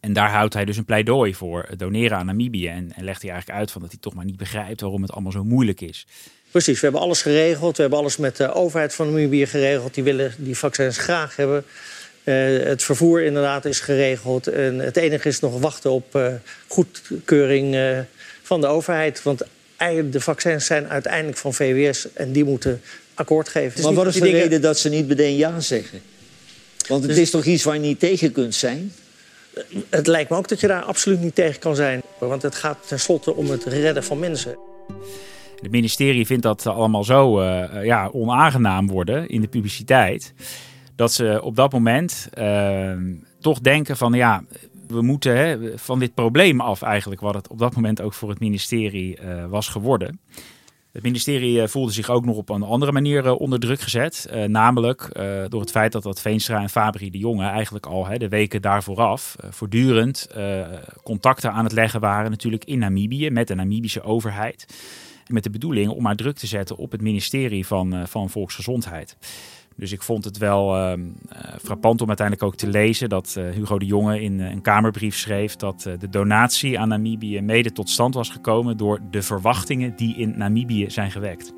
En 0.00 0.12
daar 0.12 0.30
houdt 0.30 0.54
hij 0.54 0.64
dus 0.64 0.76
een 0.76 0.84
pleidooi 0.84 1.34
voor 1.34 1.68
doneren 1.76 2.18
aan 2.18 2.26
Namibië. 2.26 2.68
En, 2.68 2.92
en 2.96 3.04
legt 3.04 3.22
hij 3.22 3.30
eigenlijk 3.30 3.60
uit 3.60 3.70
van 3.70 3.80
dat 3.80 3.90
hij 3.90 4.00
toch 4.00 4.14
maar 4.14 4.24
niet 4.24 4.36
begrijpt 4.36 4.80
waarom 4.80 5.02
het 5.02 5.12
allemaal 5.12 5.32
zo 5.32 5.44
moeilijk 5.44 5.80
is. 5.80 6.06
Precies, 6.50 6.74
we 6.74 6.86
hebben 6.86 7.00
alles 7.00 7.22
geregeld. 7.22 7.76
We 7.76 7.82
hebben 7.82 8.00
alles 8.00 8.16
met 8.16 8.36
de 8.36 8.52
overheid 8.52 8.94
van 8.94 9.06
Namibië 9.06 9.46
geregeld. 9.46 9.94
Die 9.94 10.04
willen 10.04 10.34
die 10.38 10.58
vaccins 10.58 10.98
graag 10.98 11.36
hebben. 11.36 11.64
Uh, 12.24 12.64
het 12.64 12.82
vervoer 12.82 13.22
inderdaad 13.22 13.64
is 13.64 13.80
geregeld. 13.80 14.46
En 14.46 14.78
het 14.78 14.96
enige 14.96 15.28
is 15.28 15.40
nog 15.40 15.60
wachten 15.60 15.90
op 15.90 16.14
uh, 16.16 16.32
goedkeuring 16.66 17.74
uh, 17.74 17.98
van 18.42 18.60
de 18.60 18.66
overheid. 18.66 19.22
Want 19.22 19.42
de 20.10 20.20
vaccins 20.20 20.66
zijn 20.66 20.88
uiteindelijk 20.88 21.36
van 21.36 21.54
VWS 21.54 22.12
en 22.12 22.32
die 22.32 22.44
moeten 22.44 22.80
akkoord 23.14 23.48
geven. 23.48 23.82
Maar 23.82 23.94
wat 23.94 24.06
is 24.06 24.14
de 24.14 24.20
dingen... 24.20 24.40
reden 24.40 24.60
dat 24.60 24.78
ze 24.78 24.88
niet 24.88 25.08
meteen 25.08 25.36
ja 25.36 25.60
zeggen? 25.60 26.00
Want 26.88 27.02
het 27.02 27.10
dus... 27.10 27.20
is 27.20 27.30
toch 27.30 27.44
iets 27.44 27.64
waar 27.64 27.74
je 27.74 27.80
niet 27.80 28.00
tegen 28.00 28.32
kunt 28.32 28.54
zijn? 28.54 28.92
Het 29.88 30.06
lijkt 30.06 30.30
me 30.30 30.36
ook 30.36 30.48
dat 30.48 30.60
je 30.60 30.66
daar 30.66 30.82
absoluut 30.82 31.20
niet 31.20 31.34
tegen 31.34 31.60
kan 31.60 31.74
zijn. 31.74 32.02
Want 32.18 32.42
het 32.42 32.54
gaat 32.54 32.88
tenslotte 32.88 33.34
om 33.34 33.50
het 33.50 33.64
redden 33.64 34.04
van 34.04 34.18
mensen. 34.18 34.58
Het 35.60 35.70
ministerie 35.70 36.26
vindt 36.26 36.42
dat 36.42 36.66
allemaal 36.66 37.04
zo 37.04 37.40
uh, 37.40 37.84
ja, 37.84 38.08
onaangenaam 38.12 38.88
worden 38.88 39.28
in 39.28 39.40
de 39.40 39.48
publiciteit. 39.48 40.34
Dat 40.96 41.12
ze 41.12 41.40
op 41.42 41.56
dat 41.56 41.72
moment 41.72 42.28
uh, 42.38 42.92
toch 43.40 43.60
denken 43.60 43.96
van 43.96 44.12
ja, 44.12 44.44
we 44.86 45.02
moeten 45.02 45.36
hè, 45.36 45.78
van 45.78 45.98
dit 45.98 46.14
probleem 46.14 46.60
af 46.60 46.82
eigenlijk. 46.82 47.20
Wat 47.20 47.34
het 47.34 47.48
op 47.48 47.58
dat 47.58 47.74
moment 47.74 48.00
ook 48.00 48.14
voor 48.14 48.28
het 48.28 48.40
ministerie 48.40 49.18
uh, 49.20 49.44
was 49.46 49.68
geworden. 49.68 50.20
Het 50.92 51.02
ministerie 51.02 51.68
voelde 51.68 51.92
zich 51.92 52.10
ook 52.10 52.24
nog 52.24 52.36
op 52.36 52.48
een 52.48 52.62
andere 52.62 52.92
manier 52.92 53.34
onder 53.34 53.60
druk 53.60 53.80
gezet. 53.80 54.28
Uh, 54.32 54.44
namelijk 54.44 55.08
door 55.48 55.60
het 55.60 55.70
feit 55.70 55.92
dat 55.92 56.02
dat 56.02 56.20
Veenstra 56.20 56.60
en 56.60 56.70
Fabri 56.70 57.10
de 57.10 57.18
Jonge 57.18 57.44
eigenlijk 57.44 57.86
al 57.86 58.06
hè, 58.06 58.18
de 58.18 58.28
weken 58.28 58.62
daarvooraf 58.62 59.36
uh, 59.44 59.50
voortdurend 59.50 60.28
contacten 61.02 61.52
aan 61.52 61.64
het 61.64 61.72
leggen 61.72 62.00
waren. 62.00 62.30
Natuurlijk 62.30 62.64
in 62.64 62.78
Namibië 62.78 63.30
met 63.30 63.48
de 63.48 63.54
Namibische 63.54 64.02
overheid. 64.02 64.66
Met 65.26 65.42
de 65.42 65.50
bedoeling 65.50 65.90
om 65.90 66.02
maar 66.02 66.16
druk 66.16 66.36
te 66.36 66.46
zetten 66.46 66.76
op 66.76 66.92
het 66.92 67.00
ministerie 67.00 67.66
van, 67.66 68.08
van 68.08 68.30
Volksgezondheid. 68.30 69.16
Dus 69.76 69.92
ik 69.92 70.02
vond 70.02 70.24
het 70.24 70.38
wel 70.38 70.76
uh, 70.76 70.92
frappant 71.62 72.00
om 72.00 72.08
uiteindelijk 72.08 72.46
ook 72.46 72.56
te 72.56 72.66
lezen 72.66 73.08
dat 73.08 73.34
uh, 73.38 73.50
Hugo 73.50 73.78
de 73.78 73.84
Jonge 73.86 74.20
in 74.20 74.38
uh, 74.38 74.50
een 74.50 74.62
Kamerbrief 74.62 75.16
schreef 75.16 75.56
dat 75.56 75.82
de 75.98 76.08
donatie 76.08 76.78
aan 76.78 76.88
Namibië 76.88 77.40
mede 77.40 77.72
tot 77.72 77.90
stand 77.90 78.14
was 78.14 78.30
gekomen 78.30 78.76
door 78.76 79.00
de 79.10 79.22
verwachtingen 79.22 79.96
die 79.96 80.16
in 80.16 80.38
Namibië 80.38 80.90
zijn 80.90 81.10
gewekt. 81.10 81.52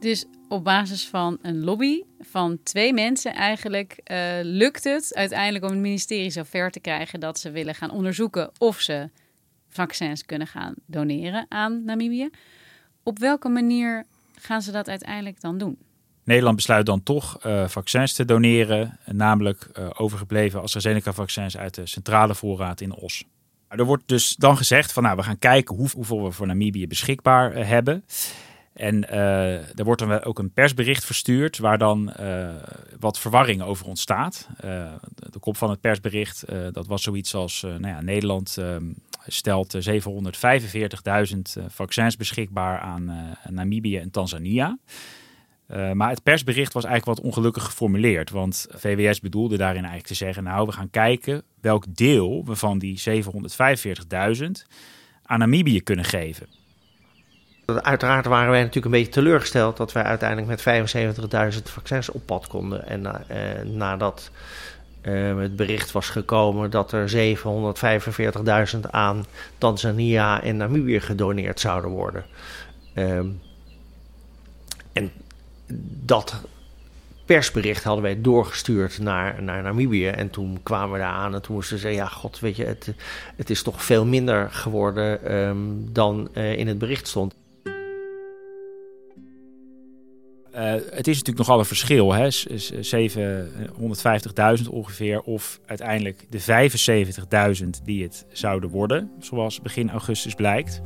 Dus 0.00 0.26
op 0.48 0.64
basis 0.64 1.08
van 1.08 1.38
een 1.42 1.64
lobby 1.64 2.02
van 2.20 2.58
twee 2.62 2.92
mensen 2.92 3.34
eigenlijk 3.34 4.00
lukt 4.42 4.84
het 4.84 5.14
uiteindelijk 5.14 5.64
om 5.64 5.70
het 5.70 5.80
ministerie 5.80 6.30
zo 6.30 6.42
ver 6.42 6.70
te 6.70 6.80
krijgen 6.80 7.20
dat 7.20 7.38
ze 7.38 7.50
willen 7.50 7.74
gaan 7.74 7.90
onderzoeken 7.90 8.50
of 8.58 8.80
ze 8.80 9.10
vaccins 9.68 10.24
kunnen 10.24 10.46
gaan 10.46 10.74
doneren 10.86 11.46
aan 11.48 11.84
Namibië. 11.84 12.28
Op 13.02 13.18
welke 13.18 13.48
manier 13.48 14.04
gaan 14.40 14.62
ze 14.62 14.72
dat 14.72 14.88
uiteindelijk 14.88 15.40
dan 15.40 15.58
doen? 15.58 15.78
Nederland 16.26 16.56
besluit 16.56 16.86
dan 16.86 17.02
toch 17.02 17.46
uh, 17.46 17.68
vaccins 17.68 18.12
te 18.12 18.24
doneren, 18.24 18.98
namelijk 19.04 19.68
uh, 19.78 19.90
overgebleven 19.96 20.62
AstraZeneca-vaccins 20.62 21.56
uit 21.56 21.74
de 21.74 21.86
centrale 21.86 22.34
voorraad 22.34 22.80
in 22.80 22.94
Os. 22.94 23.24
Er 23.68 23.84
wordt 23.84 24.02
dus 24.06 24.36
dan 24.36 24.56
gezegd 24.56 24.92
van 24.92 25.02
nou, 25.02 25.16
we 25.16 25.22
gaan 25.22 25.38
kijken 25.38 25.76
hoe, 25.76 25.88
hoeveel 25.94 26.24
we 26.24 26.30
voor 26.30 26.46
Namibië 26.46 26.86
beschikbaar 26.86 27.56
uh, 27.56 27.68
hebben. 27.68 28.04
En 28.72 29.08
er 29.08 29.84
wordt 29.84 30.00
dan 30.00 30.22
ook 30.22 30.38
een 30.38 30.52
persbericht 30.52 31.04
verstuurd 31.04 31.58
waar 31.58 31.78
dan 31.78 32.12
wat 32.98 33.18
verwarring 33.18 33.62
over 33.62 33.86
ontstaat. 33.86 34.48
de 35.14 35.38
kop 35.40 35.56
van 35.56 35.70
het 35.70 35.80
persbericht, 35.80 36.44
dat 36.72 36.86
was 36.86 37.02
zoiets 37.02 37.34
als 37.34 37.62
nou 37.62 37.86
ja, 37.86 38.00
Nederland 38.00 38.56
ehm, 38.58 38.84
stelt 39.26 39.88
745.000 39.88 41.64
vaccins 41.66 42.16
beschikbaar 42.16 42.78
aan 42.78 43.36
Namibië 43.48 43.98
en 43.98 44.10
Tanzania. 44.10 44.78
Maar 45.92 46.10
het 46.10 46.22
persbericht 46.22 46.72
was 46.72 46.84
eigenlijk 46.84 47.18
wat 47.18 47.26
ongelukkig 47.26 47.64
geformuleerd. 47.64 48.30
Want 48.30 48.66
VWS 48.70 49.20
bedoelde 49.20 49.56
daarin 49.56 49.84
eigenlijk 49.84 50.06
te 50.06 50.14
zeggen: 50.14 50.42
Nou, 50.42 50.66
we 50.66 50.72
gaan 50.72 50.90
kijken 50.90 51.42
welk 51.60 51.84
deel 51.88 52.44
we 52.44 52.56
van 52.56 52.78
die 52.78 53.02
745.000 53.08 54.46
aan 55.22 55.38
Namibië 55.38 55.80
kunnen 55.80 56.04
geven. 56.04 56.46
Uiteraard 57.66 58.26
waren 58.26 58.50
wij 58.50 58.60
natuurlijk 58.60 58.86
een 58.86 59.00
beetje 59.00 59.12
teleurgesteld 59.12 59.76
dat 59.76 59.92
wij 59.92 60.02
uiteindelijk 60.02 60.48
met 60.48 60.94
75.000 61.54 61.62
vaccins 61.62 62.10
op 62.10 62.26
pad 62.26 62.46
konden. 62.46 62.86
En 62.86 63.02
nadat 63.76 64.30
uh, 65.06 65.38
het 65.38 65.56
bericht 65.56 65.92
was 65.92 66.08
gekomen 66.08 66.70
dat 66.70 66.92
er 66.92 67.36
745.000 68.74 68.80
aan 68.90 69.24
Tanzania 69.58 70.42
en 70.42 70.56
Namibië 70.56 71.00
gedoneerd 71.00 71.60
zouden 71.60 71.90
worden. 71.90 72.24
Um, 72.94 73.40
en 74.92 75.10
dat 76.04 76.40
persbericht 77.24 77.84
hadden 77.84 78.02
wij 78.02 78.20
doorgestuurd 78.20 78.98
naar, 78.98 79.42
naar 79.42 79.62
Namibië. 79.62 80.06
En 80.06 80.30
toen 80.30 80.58
kwamen 80.62 80.92
we 80.92 80.98
daar 80.98 81.12
aan 81.12 81.34
en 81.34 81.42
toen 81.42 81.54
moesten 81.54 81.76
ze 81.76 81.82
zeggen... 81.82 82.02
ja, 82.02 82.08
god, 82.08 82.40
weet 82.40 82.56
je, 82.56 82.64
het, 82.64 82.94
het 83.36 83.50
is 83.50 83.62
toch 83.62 83.84
veel 83.84 84.04
minder 84.04 84.50
geworden 84.50 85.34
um, 85.34 85.92
dan 85.92 86.28
uh, 86.34 86.58
in 86.58 86.68
het 86.68 86.78
bericht 86.78 87.08
stond. 87.08 87.34
Het 90.90 91.06
is 91.06 91.16
natuurlijk 91.16 91.38
nogal 91.38 91.58
een 91.58 91.64
verschil, 91.64 92.12
hè? 92.12 92.28
750.000 94.62 94.68
ongeveer, 94.70 95.20
of 95.20 95.60
uiteindelijk 95.66 96.26
de 96.30 96.40
75.000 97.62 97.84
die 97.84 98.02
het 98.02 98.26
zouden 98.32 98.70
worden, 98.70 99.10
zoals 99.18 99.60
begin 99.60 99.90
augustus 99.90 100.34
blijkt. 100.34 100.82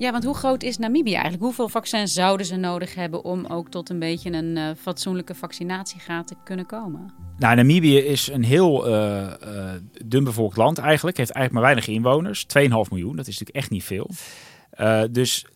Ja, 0.00 0.12
want 0.12 0.24
hoe 0.24 0.34
groot 0.34 0.62
is 0.62 0.78
Namibië 0.78 1.12
eigenlijk? 1.12 1.42
Hoeveel 1.42 1.68
vaccins 1.68 2.12
zouden 2.12 2.46
ze 2.46 2.56
nodig 2.56 2.94
hebben 2.94 3.24
om 3.24 3.46
ook 3.46 3.70
tot 3.70 3.90
een 3.90 3.98
beetje 3.98 4.32
een 4.32 4.56
uh, 4.56 4.68
fatsoenlijke 4.80 5.34
vaccinatiegraad 5.34 6.26
te 6.26 6.34
kunnen 6.44 6.66
komen? 6.66 7.12
Nou, 7.38 7.56
Namibië 7.56 7.98
is 7.98 8.28
een 8.32 8.44
heel 8.44 8.88
uh, 8.88 8.92
uh, 8.94 9.72
dun 10.04 10.24
bevolkt 10.24 10.56
land 10.56 10.78
eigenlijk. 10.78 11.16
Heeft 11.16 11.30
eigenlijk 11.30 11.64
maar 11.64 11.74
weinig 11.74 11.96
inwoners. 11.96 12.46
2,5 12.58 12.68
miljoen, 12.90 13.16
dat 13.16 13.26
is 13.26 13.38
natuurlijk 13.38 13.56
echt 13.56 13.70
niet 13.70 13.84
veel. 13.84 14.10
dus 15.10 15.46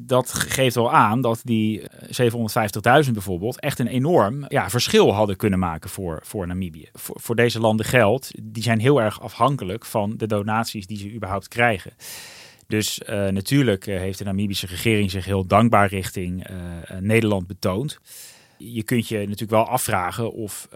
dat 0.00 0.32
geeft 0.32 0.74
wel 0.74 0.92
aan 0.92 1.20
dat 1.20 1.40
die 1.44 1.82
750.000 1.82 3.12
bijvoorbeeld 3.12 3.60
echt 3.60 3.78
een 3.78 3.86
enorm 3.86 4.44
ja, 4.48 4.70
verschil 4.70 5.14
hadden 5.14 5.36
kunnen 5.36 5.58
maken 5.58 5.90
voor, 5.90 6.20
voor 6.24 6.46
Namibië. 6.46 6.88
Voor, 6.92 7.20
voor 7.20 7.36
deze 7.36 7.60
landen 7.60 7.86
geldt, 7.86 8.32
die 8.42 8.62
zijn 8.62 8.80
heel 8.80 9.02
erg 9.02 9.20
afhankelijk 9.20 9.84
van 9.84 10.16
de 10.16 10.26
donaties 10.26 10.86
die 10.86 10.98
ze 10.98 11.12
überhaupt 11.12 11.48
krijgen. 11.48 11.92
Dus 12.66 13.00
uh, 13.08 13.28
natuurlijk 13.28 13.86
uh, 13.86 13.98
heeft 13.98 14.18
de 14.18 14.24
Namibische 14.24 14.66
regering 14.66 15.10
zich 15.10 15.24
heel 15.24 15.46
dankbaar 15.46 15.88
richting 15.88 16.46
Nederland 17.00 17.46
betoond. 17.46 17.98
Je 18.64 18.82
kunt 18.82 19.08
je 19.08 19.18
natuurlijk 19.18 19.50
wel 19.50 19.66
afvragen 19.66 20.32
of 20.32 20.68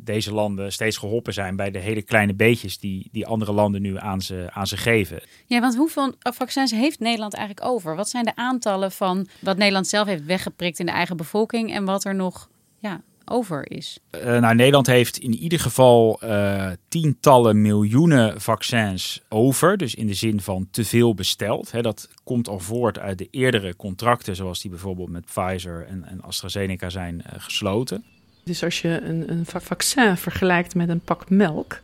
deze 0.00 0.32
landen 0.34 0.72
steeds 0.72 0.96
geholpen 0.96 1.32
zijn 1.32 1.56
bij 1.56 1.70
de 1.70 1.78
hele 1.78 2.02
kleine 2.02 2.34
beetjes 2.34 2.78
die, 2.78 3.08
die 3.12 3.26
andere 3.26 3.52
landen 3.52 3.82
nu 3.82 3.98
aan 3.98 4.22
ze, 4.22 4.48
aan 4.50 4.66
ze 4.66 4.76
geven. 4.76 5.22
Ja, 5.46 5.60
want 5.60 5.76
hoeveel 5.76 6.14
vaccins 6.20 6.70
heeft 6.70 6.98
Nederland 7.00 7.34
eigenlijk 7.34 7.66
over? 7.66 7.96
Wat 7.96 8.08
zijn 8.08 8.24
de 8.24 8.36
aantallen 8.36 8.92
van 8.92 9.26
wat 9.38 9.56
Nederland 9.56 9.86
zelf 9.86 10.06
heeft 10.06 10.24
weggeprikt 10.24 10.78
in 10.78 10.86
de 10.86 10.92
eigen 10.92 11.16
bevolking 11.16 11.72
en 11.72 11.84
wat 11.84 12.04
er 12.04 12.14
nog 12.14 12.48
ja, 12.78 13.02
over 13.24 13.70
is? 13.70 13.98
Uh, 14.14 14.24
nou, 14.24 14.54
Nederland 14.54 14.86
heeft 14.86 15.18
in 15.18 15.34
ieder 15.34 15.60
geval 15.60 16.20
uh, 16.24 16.70
tientallen 16.88 17.62
miljoenen 17.62 18.40
vaccins 18.40 19.22
over. 19.28 19.76
Dus 19.76 19.94
in 19.94 20.06
de 20.06 20.14
zin 20.14 20.40
van 20.40 20.68
te 20.70 20.84
veel 20.84 21.14
besteld. 21.14 21.72
He, 21.72 21.82
dat 21.82 22.08
komt 22.24 22.48
al 22.48 22.58
voort 22.58 22.98
uit 22.98 23.18
de 23.18 23.28
eerdere 23.30 23.76
contracten, 23.76 24.36
zoals 24.36 24.60
die 24.60 24.70
bijvoorbeeld 24.70 25.10
met 25.10 25.24
Pfizer 25.24 25.86
en, 25.86 26.04
en 26.04 26.22
AstraZeneca 26.22 26.88
zijn 26.90 27.14
uh, 27.14 27.32
gesloten. 27.36 28.04
Dus 28.44 28.64
als 28.64 28.80
je 28.80 29.00
een, 29.00 29.30
een 29.30 29.46
vaccin 29.46 30.16
vergelijkt 30.16 30.74
met 30.74 30.88
een 30.88 31.00
pak 31.00 31.30
melk. 31.30 31.80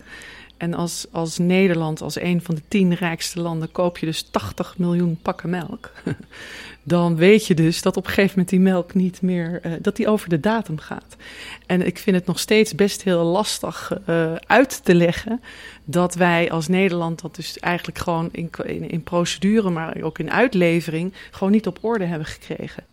En 0.61 0.75
als, 0.75 1.07
als 1.11 1.39
Nederland, 1.39 2.01
als 2.01 2.21
een 2.21 2.43
van 2.43 2.55
de 2.55 2.63
tien 2.69 2.95
rijkste 2.95 3.41
landen, 3.41 3.73
koop 3.73 3.99
je 3.99 4.07
dus 4.07 4.23
80 4.23 4.79
miljoen 4.79 5.19
pakken 5.23 5.51
melk. 5.51 5.93
dan 6.83 7.17
weet 7.17 7.47
je 7.47 7.55
dus 7.55 7.83
dat 7.83 7.97
op 7.97 8.05
een 8.05 8.09
gegeven 8.09 8.31
moment 8.31 8.49
die 8.49 8.61
melk 8.61 8.95
niet 8.95 9.23
meer, 9.23 9.61
uh, 9.67 9.73
dat 9.81 9.97
die 9.97 10.09
over 10.09 10.29
de 10.29 10.41
datum 10.41 10.79
gaat. 10.79 11.17
En 11.67 11.87
ik 11.87 11.99
vind 11.99 12.17
het 12.17 12.27
nog 12.27 12.39
steeds 12.39 12.75
best 12.75 13.03
heel 13.03 13.25
lastig 13.25 13.93
uh, 14.09 14.35
uit 14.47 14.85
te 14.85 14.95
leggen 14.95 15.41
dat 15.85 16.15
wij 16.15 16.51
als 16.51 16.69
Nederland 16.69 17.21
dat 17.21 17.35
dus 17.35 17.59
eigenlijk 17.59 17.99
gewoon 17.99 18.29
in, 18.33 18.51
in, 18.65 18.91
in 18.91 19.03
procedure, 19.03 19.71
maar 19.71 20.03
ook 20.03 20.19
in 20.19 20.31
uitlevering, 20.31 21.13
gewoon 21.31 21.53
niet 21.53 21.67
op 21.67 21.79
orde 21.81 22.05
hebben 22.05 22.27
gekregen. 22.27 22.85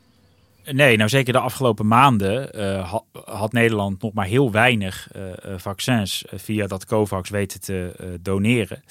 Nee, 0.72 0.98
nou 0.98 1.10
zeker 1.10 1.34
de 1.34 1.40
afgelopen 1.40 1.88
maanden 1.88 2.60
uh, 2.60 2.94
had 3.26 3.52
Nederland 3.52 4.02
nog 4.02 4.14
maar 4.14 4.26
heel 4.26 4.52
weinig 4.52 5.10
uh, 5.16 5.24
vaccins 5.58 6.26
via 6.34 6.68
dat 6.68 6.86
COVAX 6.86 7.30
weten 7.30 7.62
te 7.62 8.18
doneren. 8.22 8.84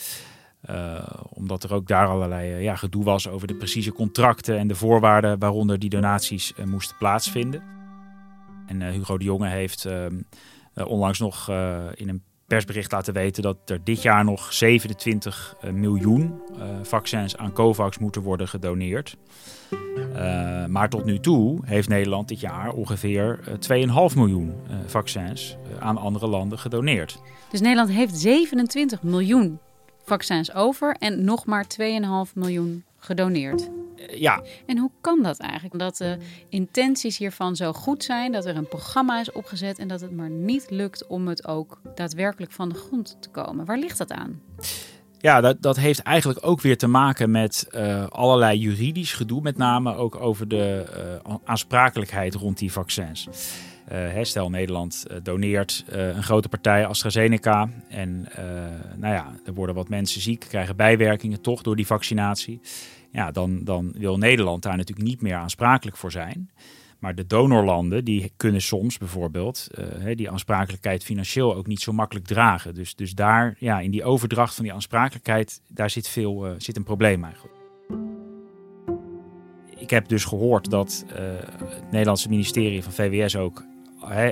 omdat 1.28 1.62
er 1.62 1.74
ook 1.74 1.86
daar 1.86 2.06
allerlei 2.06 2.62
ja, 2.62 2.76
gedoe 2.76 3.04
was 3.04 3.28
over 3.28 3.46
de 3.46 3.54
precieze 3.54 3.92
contracten 3.92 4.58
en 4.58 4.68
de 4.68 4.74
voorwaarden 4.74 5.38
waaronder 5.38 5.78
die 5.78 5.90
donaties 5.90 6.52
moesten 6.64 6.96
plaatsvinden. 6.96 7.62
En 8.66 8.82
Hugo 8.82 9.18
de 9.18 9.24
Jonge 9.24 9.48
heeft 9.48 9.84
ehm, 9.84 10.20
onlangs 10.74 11.18
nog 11.18 11.48
in 11.94 12.08
een 12.08 12.22
persbericht 12.46 12.92
laten 12.92 13.14
weten 13.14 13.42
dat 13.42 13.56
er 13.64 13.80
dit 13.84 14.02
jaar 14.02 14.24
nog 14.24 14.52
27 14.52 15.56
miljoen 15.72 16.40
vaccins 16.82 17.36
aan 17.36 17.52
COVAX 17.52 17.98
moeten 17.98 18.22
worden 18.22 18.48
gedoneerd. 18.48 19.16
maar 20.68 20.88
tot 20.88 21.04
nu 21.04 21.20
toe 21.20 21.60
heeft 21.64 21.88
Nederland 21.88 22.28
dit 22.28 22.40
jaar 22.40 22.72
ongeveer 22.72 23.38
2,5 23.48 24.16
miljoen 24.16 24.54
vaccins 24.86 25.56
aan 25.78 25.96
andere 25.96 26.26
landen 26.26 26.58
gedoneerd. 26.58 27.20
Dus 27.50 27.60
Nederland 27.60 27.90
heeft 27.90 28.16
27 28.16 29.02
miljoen 29.02 29.58
vaccins 30.04 30.54
over 30.54 30.96
en 30.98 31.24
nog 31.24 31.46
maar 31.46 31.66
2,5 32.28 32.32
miljoen 32.34 32.84
gedoneerd. 32.98 33.70
Eh, 33.96 34.20
ja. 34.20 34.42
En 34.66 34.78
hoe 34.78 34.90
kan 35.00 35.22
dat 35.22 35.38
eigenlijk? 35.38 35.78
Dat 35.78 35.96
de 35.96 36.18
intenties 36.48 37.18
hiervan 37.18 37.56
zo 37.56 37.72
goed 37.72 38.04
zijn, 38.04 38.32
dat 38.32 38.46
er 38.46 38.56
een 38.56 38.68
programma 38.68 39.20
is 39.20 39.32
opgezet 39.32 39.78
en 39.78 39.88
dat 39.88 40.00
het 40.00 40.12
maar 40.12 40.30
niet 40.30 40.66
lukt 40.70 41.06
om 41.06 41.28
het 41.28 41.46
ook 41.46 41.80
daadwerkelijk 41.94 42.52
van 42.52 42.68
de 42.68 42.74
grond 42.74 43.16
te 43.20 43.28
komen. 43.28 43.64
Waar 43.64 43.78
ligt 43.78 43.98
dat 43.98 44.12
aan? 44.12 44.40
Ja, 45.18 45.40
dat, 45.40 45.62
dat 45.62 45.76
heeft 45.76 46.02
eigenlijk 46.02 46.38
ook 46.46 46.60
weer 46.60 46.78
te 46.78 46.86
maken 46.86 47.30
met 47.30 47.68
uh, 47.74 48.06
allerlei 48.06 48.58
juridisch 48.58 49.12
gedoe, 49.12 49.40
met 49.42 49.56
name 49.56 49.94
ook 49.94 50.20
over 50.20 50.48
de 50.48 50.84
uh, 51.26 51.34
aansprakelijkheid 51.44 52.34
rond 52.34 52.58
die 52.58 52.72
vaccins. 52.72 53.28
Uh, 53.92 54.22
stel 54.22 54.50
Nederland 54.50 55.06
doneert 55.22 55.84
een 55.86 56.22
grote 56.22 56.48
partij 56.48 56.86
AstraZeneca 56.86 57.68
en 57.88 58.28
nou 58.96 59.14
ja, 59.14 59.32
er 59.44 59.54
worden 59.54 59.74
wat 59.74 59.88
mensen 59.88 60.20
ziek, 60.20 60.40
krijgen 60.48 60.76
bijwerkingen 60.76 61.40
toch 61.40 61.62
door 61.62 61.76
die 61.76 61.86
vaccinatie 61.86 62.60
ja, 63.16 63.30
dan, 63.30 63.64
dan 63.64 63.92
wil 63.98 64.18
Nederland 64.18 64.62
daar 64.62 64.76
natuurlijk 64.76 65.08
niet 65.08 65.20
meer 65.20 65.34
aansprakelijk 65.34 65.96
voor 65.96 66.10
zijn. 66.10 66.50
Maar 66.98 67.14
de 67.14 67.26
donorlanden 67.26 68.04
die 68.04 68.32
kunnen 68.36 68.60
soms 68.60 68.98
bijvoorbeeld 68.98 69.68
uh, 69.78 70.16
die 70.16 70.30
aansprakelijkheid 70.30 71.04
financieel 71.04 71.54
ook 71.54 71.66
niet 71.66 71.80
zo 71.80 71.92
makkelijk 71.92 72.26
dragen. 72.26 72.74
Dus, 72.74 72.94
dus 72.94 73.14
daar, 73.14 73.56
ja, 73.58 73.80
in 73.80 73.90
die 73.90 74.04
overdracht 74.04 74.54
van 74.54 74.64
die 74.64 74.72
aansprakelijkheid, 74.72 75.60
daar 75.68 75.90
zit, 75.90 76.08
veel, 76.08 76.46
uh, 76.46 76.52
zit 76.58 76.76
een 76.76 76.84
probleem 76.84 77.24
eigenlijk. 77.24 77.54
Ik 79.76 79.90
heb 79.90 80.08
dus 80.08 80.24
gehoord 80.24 80.70
dat 80.70 81.04
uh, 81.08 81.14
het 81.64 81.90
Nederlandse 81.90 82.28
ministerie 82.28 82.82
van 82.82 82.92
VWS 82.92 83.36
ook, 83.36 83.64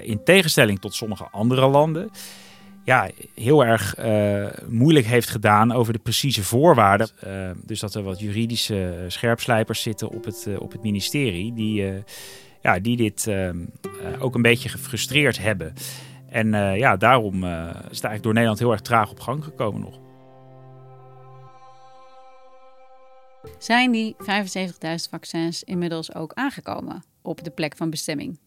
in 0.02 0.24
tegenstelling 0.24 0.80
tot 0.80 0.94
sommige 0.94 1.28
andere 1.30 1.66
landen, 1.66 2.10
ja, 2.84 3.10
heel 3.34 3.64
erg 3.64 3.98
uh, 3.98 4.46
moeilijk 4.68 5.06
heeft 5.06 5.30
gedaan 5.30 5.72
over 5.72 5.92
de 5.92 5.98
precieze 5.98 6.44
voorwaarden. 6.44 7.08
Uh, 7.26 7.50
dus 7.64 7.80
dat 7.80 7.94
er 7.94 8.02
wat 8.02 8.20
juridische 8.20 9.04
scherpslijpers 9.08 9.82
zitten 9.82 10.08
op 10.08 10.24
het, 10.24 10.44
uh, 10.48 10.60
op 10.60 10.72
het 10.72 10.82
ministerie, 10.82 11.52
die, 11.52 12.02
ja, 12.62 12.78
die 12.78 12.96
dit 12.96 13.30
ook 14.18 14.34
een 14.34 14.42
beetje 14.42 14.68
gefrustreerd 14.68 15.38
hebben. 15.38 15.72
En 16.28 16.48
ja, 16.76 16.96
daarom 16.96 17.44
is 17.44 17.50
het 17.70 17.90
eigenlijk 17.90 18.22
door 18.22 18.32
Nederland 18.32 18.58
heel 18.58 18.72
erg 18.72 18.80
traag 18.80 19.10
op 19.10 19.20
gang 19.20 19.44
gekomen 19.44 19.80
nog. 19.80 19.98
Zijn 23.58 23.90
die 23.90 24.16
75.000 24.18 24.24
vaccins 25.10 25.62
inmiddels 25.62 26.14
ook 26.14 26.32
aangekomen 26.32 27.04
op 27.22 27.44
de 27.44 27.50
plek 27.50 27.76
van 27.76 27.90
bestemming? 27.90 28.38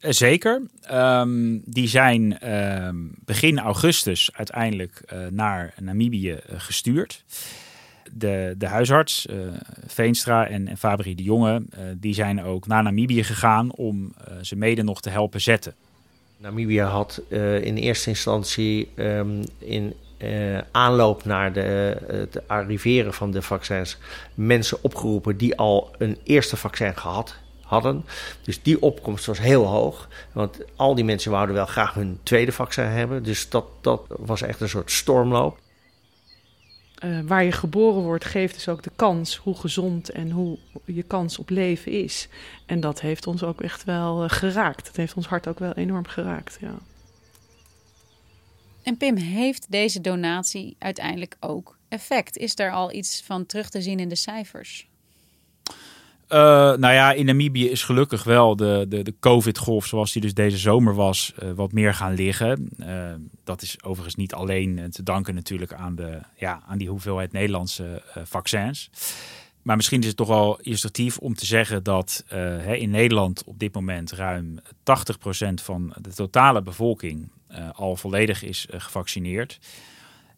Eh, 0.00 0.12
zeker. 0.12 0.62
Um, 0.92 1.62
die 1.64 1.88
zijn 1.88 2.52
um, 2.52 3.14
begin 3.24 3.58
augustus 3.58 4.30
uiteindelijk 4.32 5.02
uh, 5.12 5.18
naar 5.30 5.74
Namibië 5.80 6.30
uh, 6.30 6.38
gestuurd. 6.56 7.24
De, 8.12 8.54
de 8.58 8.66
huisarts, 8.66 9.26
Veenstra 9.86 10.48
en, 10.48 10.68
en 10.68 10.76
Fabri 10.76 11.14
de 11.14 11.22
Jonge, 11.22 11.62
die 11.96 12.14
zijn 12.14 12.42
ook 12.42 12.66
naar 12.66 12.82
Namibië 12.82 13.24
gegaan 13.24 13.72
om 13.72 14.14
ze 14.42 14.56
mede 14.56 14.82
nog 14.82 15.00
te 15.00 15.10
helpen 15.10 15.40
zetten. 15.40 15.74
Namibië 16.36 16.80
had 16.80 17.22
in 17.62 17.76
eerste 17.76 18.08
instantie 18.08 18.88
um, 18.96 19.44
in 19.58 19.94
aanloop 20.70 21.24
naar 21.24 21.52
de, 21.52 21.96
het 22.06 22.48
arriveren 22.48 23.14
van 23.14 23.30
de 23.30 23.42
vaccins 23.42 23.98
mensen 24.34 24.78
opgeroepen 24.82 25.36
die 25.36 25.56
al 25.56 25.94
een 25.98 26.18
eerste 26.24 26.56
vaccin 26.56 26.96
gehad 26.96 27.36
hadden. 27.66 28.04
Dus 28.42 28.62
die 28.62 28.82
opkomst 28.82 29.26
was 29.26 29.38
heel 29.38 29.64
hoog. 29.64 30.08
Want 30.32 30.58
al 30.76 30.94
die 30.94 31.04
mensen 31.04 31.30
wouden 31.30 31.54
wel 31.54 31.66
graag 31.66 31.94
hun 31.94 32.18
tweede 32.22 32.52
vaccin 32.52 32.84
hebben. 32.84 33.22
Dus 33.22 33.48
dat, 33.48 33.66
dat 33.80 34.02
was 34.08 34.42
echt 34.42 34.60
een 34.60 34.68
soort 34.68 34.90
stormloop. 34.90 35.58
Uh, 37.04 37.20
waar 37.24 37.44
je 37.44 37.52
geboren 37.52 38.02
wordt, 38.02 38.24
geeft 38.24 38.54
dus 38.54 38.68
ook 38.68 38.82
de 38.82 38.90
kans 38.96 39.36
hoe 39.36 39.56
gezond 39.56 40.10
en 40.10 40.30
hoe 40.30 40.58
je 40.84 41.02
kans 41.02 41.38
op 41.38 41.50
leven 41.50 41.92
is. 41.92 42.28
En 42.66 42.80
dat 42.80 43.00
heeft 43.00 43.26
ons 43.26 43.42
ook 43.42 43.60
echt 43.60 43.84
wel 43.84 44.24
uh, 44.24 44.30
geraakt. 44.30 44.86
Het 44.86 44.96
heeft 44.96 45.14
ons 45.14 45.26
hart 45.26 45.48
ook 45.48 45.58
wel 45.58 45.72
enorm 45.72 46.06
geraakt. 46.06 46.58
Ja. 46.60 46.74
En 48.82 48.96
Pim, 48.96 49.16
heeft 49.16 49.70
deze 49.70 50.00
donatie 50.00 50.76
uiteindelijk 50.78 51.36
ook 51.40 51.76
effect? 51.88 52.36
Is 52.36 52.58
er 52.58 52.72
al 52.72 52.92
iets 52.92 53.22
van 53.22 53.46
terug 53.46 53.70
te 53.70 53.82
zien 53.82 53.98
in 53.98 54.08
de 54.08 54.16
cijfers? 54.16 54.88
Uh, 56.28 56.38
nou 56.76 56.92
ja, 56.94 57.12
in 57.12 57.24
Namibië 57.24 57.70
is 57.70 57.82
gelukkig 57.82 58.24
wel 58.24 58.56
de, 58.56 58.86
de, 58.88 59.02
de 59.02 59.14
COVID-golf, 59.20 59.86
zoals 59.86 60.12
die 60.12 60.22
dus 60.22 60.34
deze 60.34 60.58
zomer 60.58 60.94
was, 60.94 61.32
uh, 61.42 61.50
wat 61.52 61.72
meer 61.72 61.94
gaan 61.94 62.14
liggen. 62.14 62.68
Uh, 62.78 63.12
dat 63.44 63.62
is 63.62 63.82
overigens 63.82 64.14
niet 64.14 64.34
alleen 64.34 64.90
te 64.90 65.02
danken 65.02 65.34
natuurlijk 65.34 65.72
aan, 65.72 65.94
de, 65.94 66.20
ja, 66.36 66.62
aan 66.66 66.78
die 66.78 66.88
hoeveelheid 66.88 67.32
Nederlandse 67.32 68.02
vaccins. 68.24 68.90
Maar 69.62 69.76
misschien 69.76 70.00
is 70.00 70.06
het 70.06 70.16
toch 70.16 70.28
wel 70.28 70.58
illustratief 70.60 71.18
om 71.18 71.34
te 71.34 71.46
zeggen 71.46 71.82
dat 71.82 72.24
in 72.72 72.90
Nederland 72.90 73.44
op 73.44 73.58
dit 73.58 73.74
moment 73.74 74.12
ruim 74.12 74.58
80% 74.58 74.64
van 75.54 75.94
de 76.00 76.14
totale 76.14 76.62
bevolking 76.62 77.28
al 77.72 77.96
volledig 77.96 78.42
is 78.42 78.66
gevaccineerd. 78.70 79.58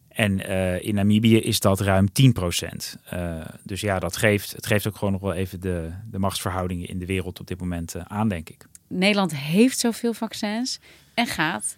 En 0.09 0.39
uh, 0.39 0.83
in 0.83 0.95
Namibië 0.95 1.39
is 1.39 1.59
dat 1.59 1.79
ruim 1.79 2.11
10 2.11 2.33
procent. 2.33 2.97
Uh, 3.13 3.45
dus 3.63 3.81
ja, 3.81 3.99
dat 3.99 4.17
geeft, 4.17 4.51
het 4.51 4.65
geeft 4.65 4.87
ook 4.87 4.95
gewoon 4.95 5.13
nog 5.13 5.21
wel 5.21 5.33
even 5.33 5.59
de, 5.59 5.91
de 6.11 6.19
machtsverhoudingen 6.19 6.87
in 6.87 6.99
de 6.99 7.05
wereld 7.05 7.39
op 7.39 7.47
dit 7.47 7.59
moment 7.59 7.95
uh, 7.95 8.01
aan, 8.07 8.29
denk 8.29 8.49
ik. 8.49 8.65
Nederland 8.87 9.35
heeft 9.35 9.79
zoveel 9.79 10.13
vaccins 10.13 10.79
en 11.13 11.27
gaat, 11.27 11.77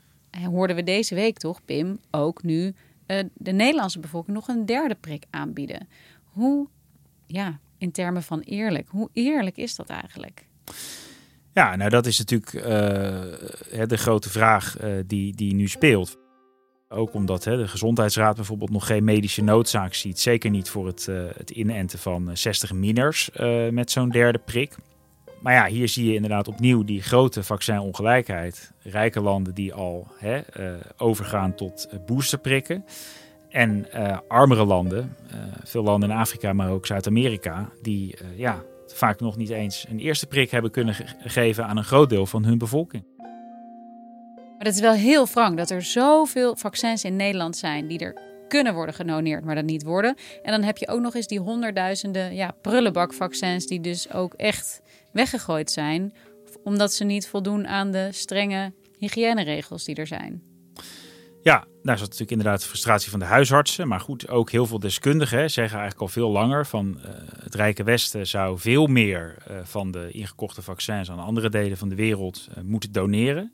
hoorden 0.49 0.75
we 0.75 0.83
deze 0.83 1.15
week 1.15 1.37
toch, 1.37 1.65
Pim, 1.65 1.99
ook 2.11 2.43
nu 2.43 2.73
de 3.33 3.51
Nederlandse 3.51 3.99
bevolking 3.99 4.35
nog 4.35 4.47
een 4.47 4.65
derde 4.65 4.95
prik 4.95 5.23
aanbieden. 5.29 5.87
Hoe, 6.23 6.67
ja, 7.27 7.59
in 7.77 7.91
termen 7.91 8.23
van 8.23 8.39
eerlijk, 8.39 8.87
hoe 8.89 9.09
eerlijk 9.13 9.57
is 9.57 9.75
dat 9.75 9.89
eigenlijk? 9.89 10.45
Ja, 11.53 11.75
nou 11.75 11.89
dat 11.89 12.05
is 12.05 12.17
natuurlijk 12.17 12.51
de 13.89 13.97
grote 13.97 14.29
vraag 14.29 14.77
die, 15.05 15.35
die 15.35 15.53
nu 15.53 15.67
speelt. 15.67 16.17
Ook 16.93 17.13
omdat 17.13 17.43
hè, 17.43 17.57
de 17.57 17.67
Gezondheidsraad 17.67 18.35
bijvoorbeeld 18.35 18.69
nog 18.69 18.85
geen 18.85 19.03
medische 19.03 19.43
noodzaak 19.43 19.93
ziet. 19.93 20.19
Zeker 20.19 20.49
niet 20.49 20.69
voor 20.69 20.87
het, 20.87 21.07
uh, 21.09 21.23
het 21.37 21.49
inenten 21.49 21.99
van 21.99 22.29
60 22.33 22.69
eh, 22.69 22.75
miners 22.75 23.29
uh, 23.39 23.69
met 23.69 23.91
zo'n 23.91 24.09
derde 24.09 24.39
prik. 24.45 24.75
Maar 25.41 25.53
ja, 25.53 25.65
hier 25.65 25.89
zie 25.89 26.05
je 26.05 26.13
inderdaad 26.13 26.47
opnieuw 26.47 26.83
die 26.83 27.01
grote 27.01 27.43
vaccinongelijkheid. 27.43 28.71
Rijke 28.81 29.21
landen 29.21 29.53
die 29.53 29.73
al 29.73 30.07
hè, 30.17 30.41
overgaan 30.97 31.55
tot 31.55 31.89
boosterprikken. 32.05 32.85
En 33.49 33.85
armere 34.27 34.65
landen, 34.65 35.15
veel 35.63 35.83
landen 35.83 36.09
in 36.09 36.15
Afrika, 36.15 36.53
maar 36.53 36.69
ook 36.69 36.85
Zuid-Amerika, 36.85 37.69
die 37.81 38.15
ja, 38.35 38.63
vaak 38.87 39.19
nog 39.19 39.37
niet 39.37 39.49
eens 39.49 39.85
een 39.89 39.99
eerste 39.99 40.27
prik 40.27 40.51
hebben 40.51 40.71
kunnen 40.71 40.93
ge 40.93 41.05
geven 41.19 41.65
aan 41.65 41.77
een 41.77 41.83
groot 41.83 42.09
deel 42.09 42.25
van 42.25 42.45
hun 42.45 42.57
bevolking. 42.57 43.03
Maar 44.61 44.69
het 44.69 44.79
is 44.79 44.85
wel 44.85 44.95
heel 44.95 45.25
frank 45.25 45.57
dat 45.57 45.69
er 45.69 45.81
zoveel 45.81 46.55
vaccins 46.55 47.03
in 47.03 47.15
Nederland 47.15 47.57
zijn 47.57 47.87
die 47.87 47.99
er 47.99 48.15
kunnen 48.47 48.73
worden 48.73 48.95
genoneerd, 48.95 49.43
maar 49.43 49.55
dat 49.55 49.63
niet 49.63 49.83
worden. 49.83 50.15
En 50.43 50.51
dan 50.51 50.63
heb 50.63 50.77
je 50.77 50.87
ook 50.87 50.99
nog 50.99 51.15
eens 51.15 51.27
die 51.27 51.39
honderdduizenden 51.39 52.35
ja, 52.35 52.51
prullenbakvaccins 52.61 53.67
die 53.67 53.79
dus 53.79 54.11
ook 54.11 54.33
echt 54.33 54.81
weggegooid 55.11 55.71
zijn, 55.71 56.13
omdat 56.63 56.93
ze 56.93 57.03
niet 57.03 57.27
voldoen 57.27 57.67
aan 57.67 57.91
de 57.91 58.07
strenge 58.11 58.73
hygiëneregels 58.97 59.83
die 59.83 59.95
er 59.95 60.07
zijn. 60.07 60.43
Ja, 61.41 61.65
daar 61.83 61.97
zat 61.97 62.05
natuurlijk 62.05 62.31
inderdaad 62.31 62.61
de 62.61 62.67
frustratie 62.67 63.11
van 63.11 63.19
de 63.19 63.25
huisartsen. 63.25 63.87
Maar 63.87 63.99
goed, 63.99 64.29
ook 64.29 64.51
heel 64.51 64.65
veel 64.65 64.79
deskundigen 64.79 65.51
zeggen 65.51 65.79
eigenlijk 65.79 66.01
al 66.01 66.13
veel 66.13 66.29
langer 66.29 66.65
van 66.65 66.97
uh, 66.97 67.09
het 67.43 67.55
Rijke 67.55 67.83
Westen 67.83 68.27
zou 68.27 68.59
veel 68.59 68.87
meer 68.87 69.37
uh, 69.49 69.57
van 69.63 69.91
de 69.91 70.11
ingekochte 70.11 70.61
vaccins 70.61 71.11
aan 71.11 71.19
andere 71.19 71.49
delen 71.49 71.77
van 71.77 71.89
de 71.89 71.95
wereld 71.95 72.47
uh, 72.49 72.63
moeten 72.63 72.91
doneren. 72.91 73.53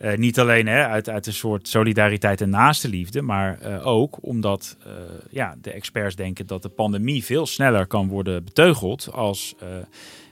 Uh, 0.00 0.16
niet 0.16 0.40
alleen 0.40 0.66
hè, 0.66 0.86
uit, 0.86 1.08
uit 1.08 1.26
een 1.26 1.32
soort 1.32 1.68
solidariteit 1.68 2.40
en 2.40 2.50
naaste 2.50 2.88
liefde, 2.88 3.22
maar 3.22 3.58
uh, 3.62 3.86
ook 3.86 4.18
omdat 4.20 4.76
uh, 4.86 4.92
ja, 5.30 5.56
de 5.60 5.72
experts 5.72 6.16
denken 6.16 6.46
dat 6.46 6.62
de 6.62 6.68
pandemie 6.68 7.24
veel 7.24 7.46
sneller 7.46 7.86
kan 7.86 8.08
worden 8.08 8.44
beteugeld 8.44 9.12
als 9.12 9.54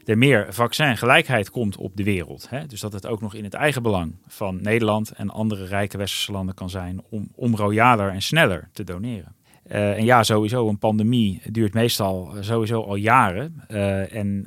er 0.04 0.18
meer 0.18 0.46
vaccingelijkheid 0.50 1.50
komt 1.50 1.76
op 1.76 1.96
de 1.96 2.04
wereld. 2.04 2.46
Hè? 2.50 2.66
Dus 2.66 2.80
dat 2.80 2.92
het 2.92 3.06
ook 3.06 3.20
nog 3.20 3.34
in 3.34 3.44
het 3.44 3.54
eigen 3.54 3.82
belang 3.82 4.14
van 4.26 4.62
Nederland 4.62 5.10
en 5.10 5.30
andere 5.30 5.64
rijke 5.64 5.96
westerse 5.96 6.32
landen 6.32 6.54
kan 6.54 6.70
zijn 6.70 7.02
om, 7.10 7.28
om 7.34 7.56
royaler 7.56 8.10
en 8.10 8.22
sneller 8.22 8.68
te 8.72 8.84
doneren. 8.84 9.37
Eh, 9.68 9.96
en 9.96 10.04
ja, 10.04 10.22
sowieso, 10.22 10.68
een 10.68 10.78
pandemie 10.78 11.42
duurt 11.50 11.74
meestal 11.74 12.36
eh, 12.36 12.42
sowieso 12.42 12.82
al 12.82 12.94
jaren. 12.94 13.64
Eh, 13.68 14.14
en 14.14 14.46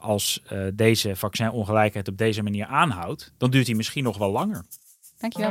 als 0.00 0.42
deze 0.74 1.16
vaccinongelijkheid 1.16 2.08
op 2.08 2.18
deze 2.18 2.42
manier 2.42 2.66
aanhoudt, 2.66 3.32
dan 3.38 3.50
duurt 3.50 3.66
die 3.66 3.76
misschien 3.76 4.04
nog 4.04 4.18
wel 4.18 4.30
langer. 4.30 4.64
Dankjewel, 5.18 5.50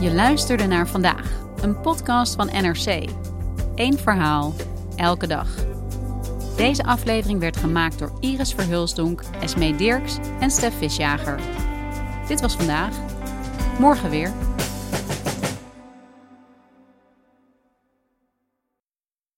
Je 0.00 0.12
luisterde 0.14 0.66
naar 0.66 0.88
Vandaag, 0.88 1.42
een 1.62 1.80
podcast 1.80 2.34
van 2.34 2.46
NRC. 2.46 3.08
Eén 3.74 3.98
verhaal, 3.98 4.54
elke 4.96 5.26
dag. 5.26 5.48
Deze 6.56 6.84
aflevering 6.84 7.40
werd 7.40 7.56
gemaakt 7.56 7.98
door 7.98 8.12
Iris 8.20 8.54
Verhulsdonk, 8.54 9.22
Esme 9.40 9.76
Dirks 9.76 10.18
en 10.40 10.50
Stef 10.50 10.74
Visjager. 10.78 11.40
Dit 12.28 12.40
was 12.40 12.56
Vandaag 12.56 13.11
Morgen 13.82 14.10
weer. 14.10 14.32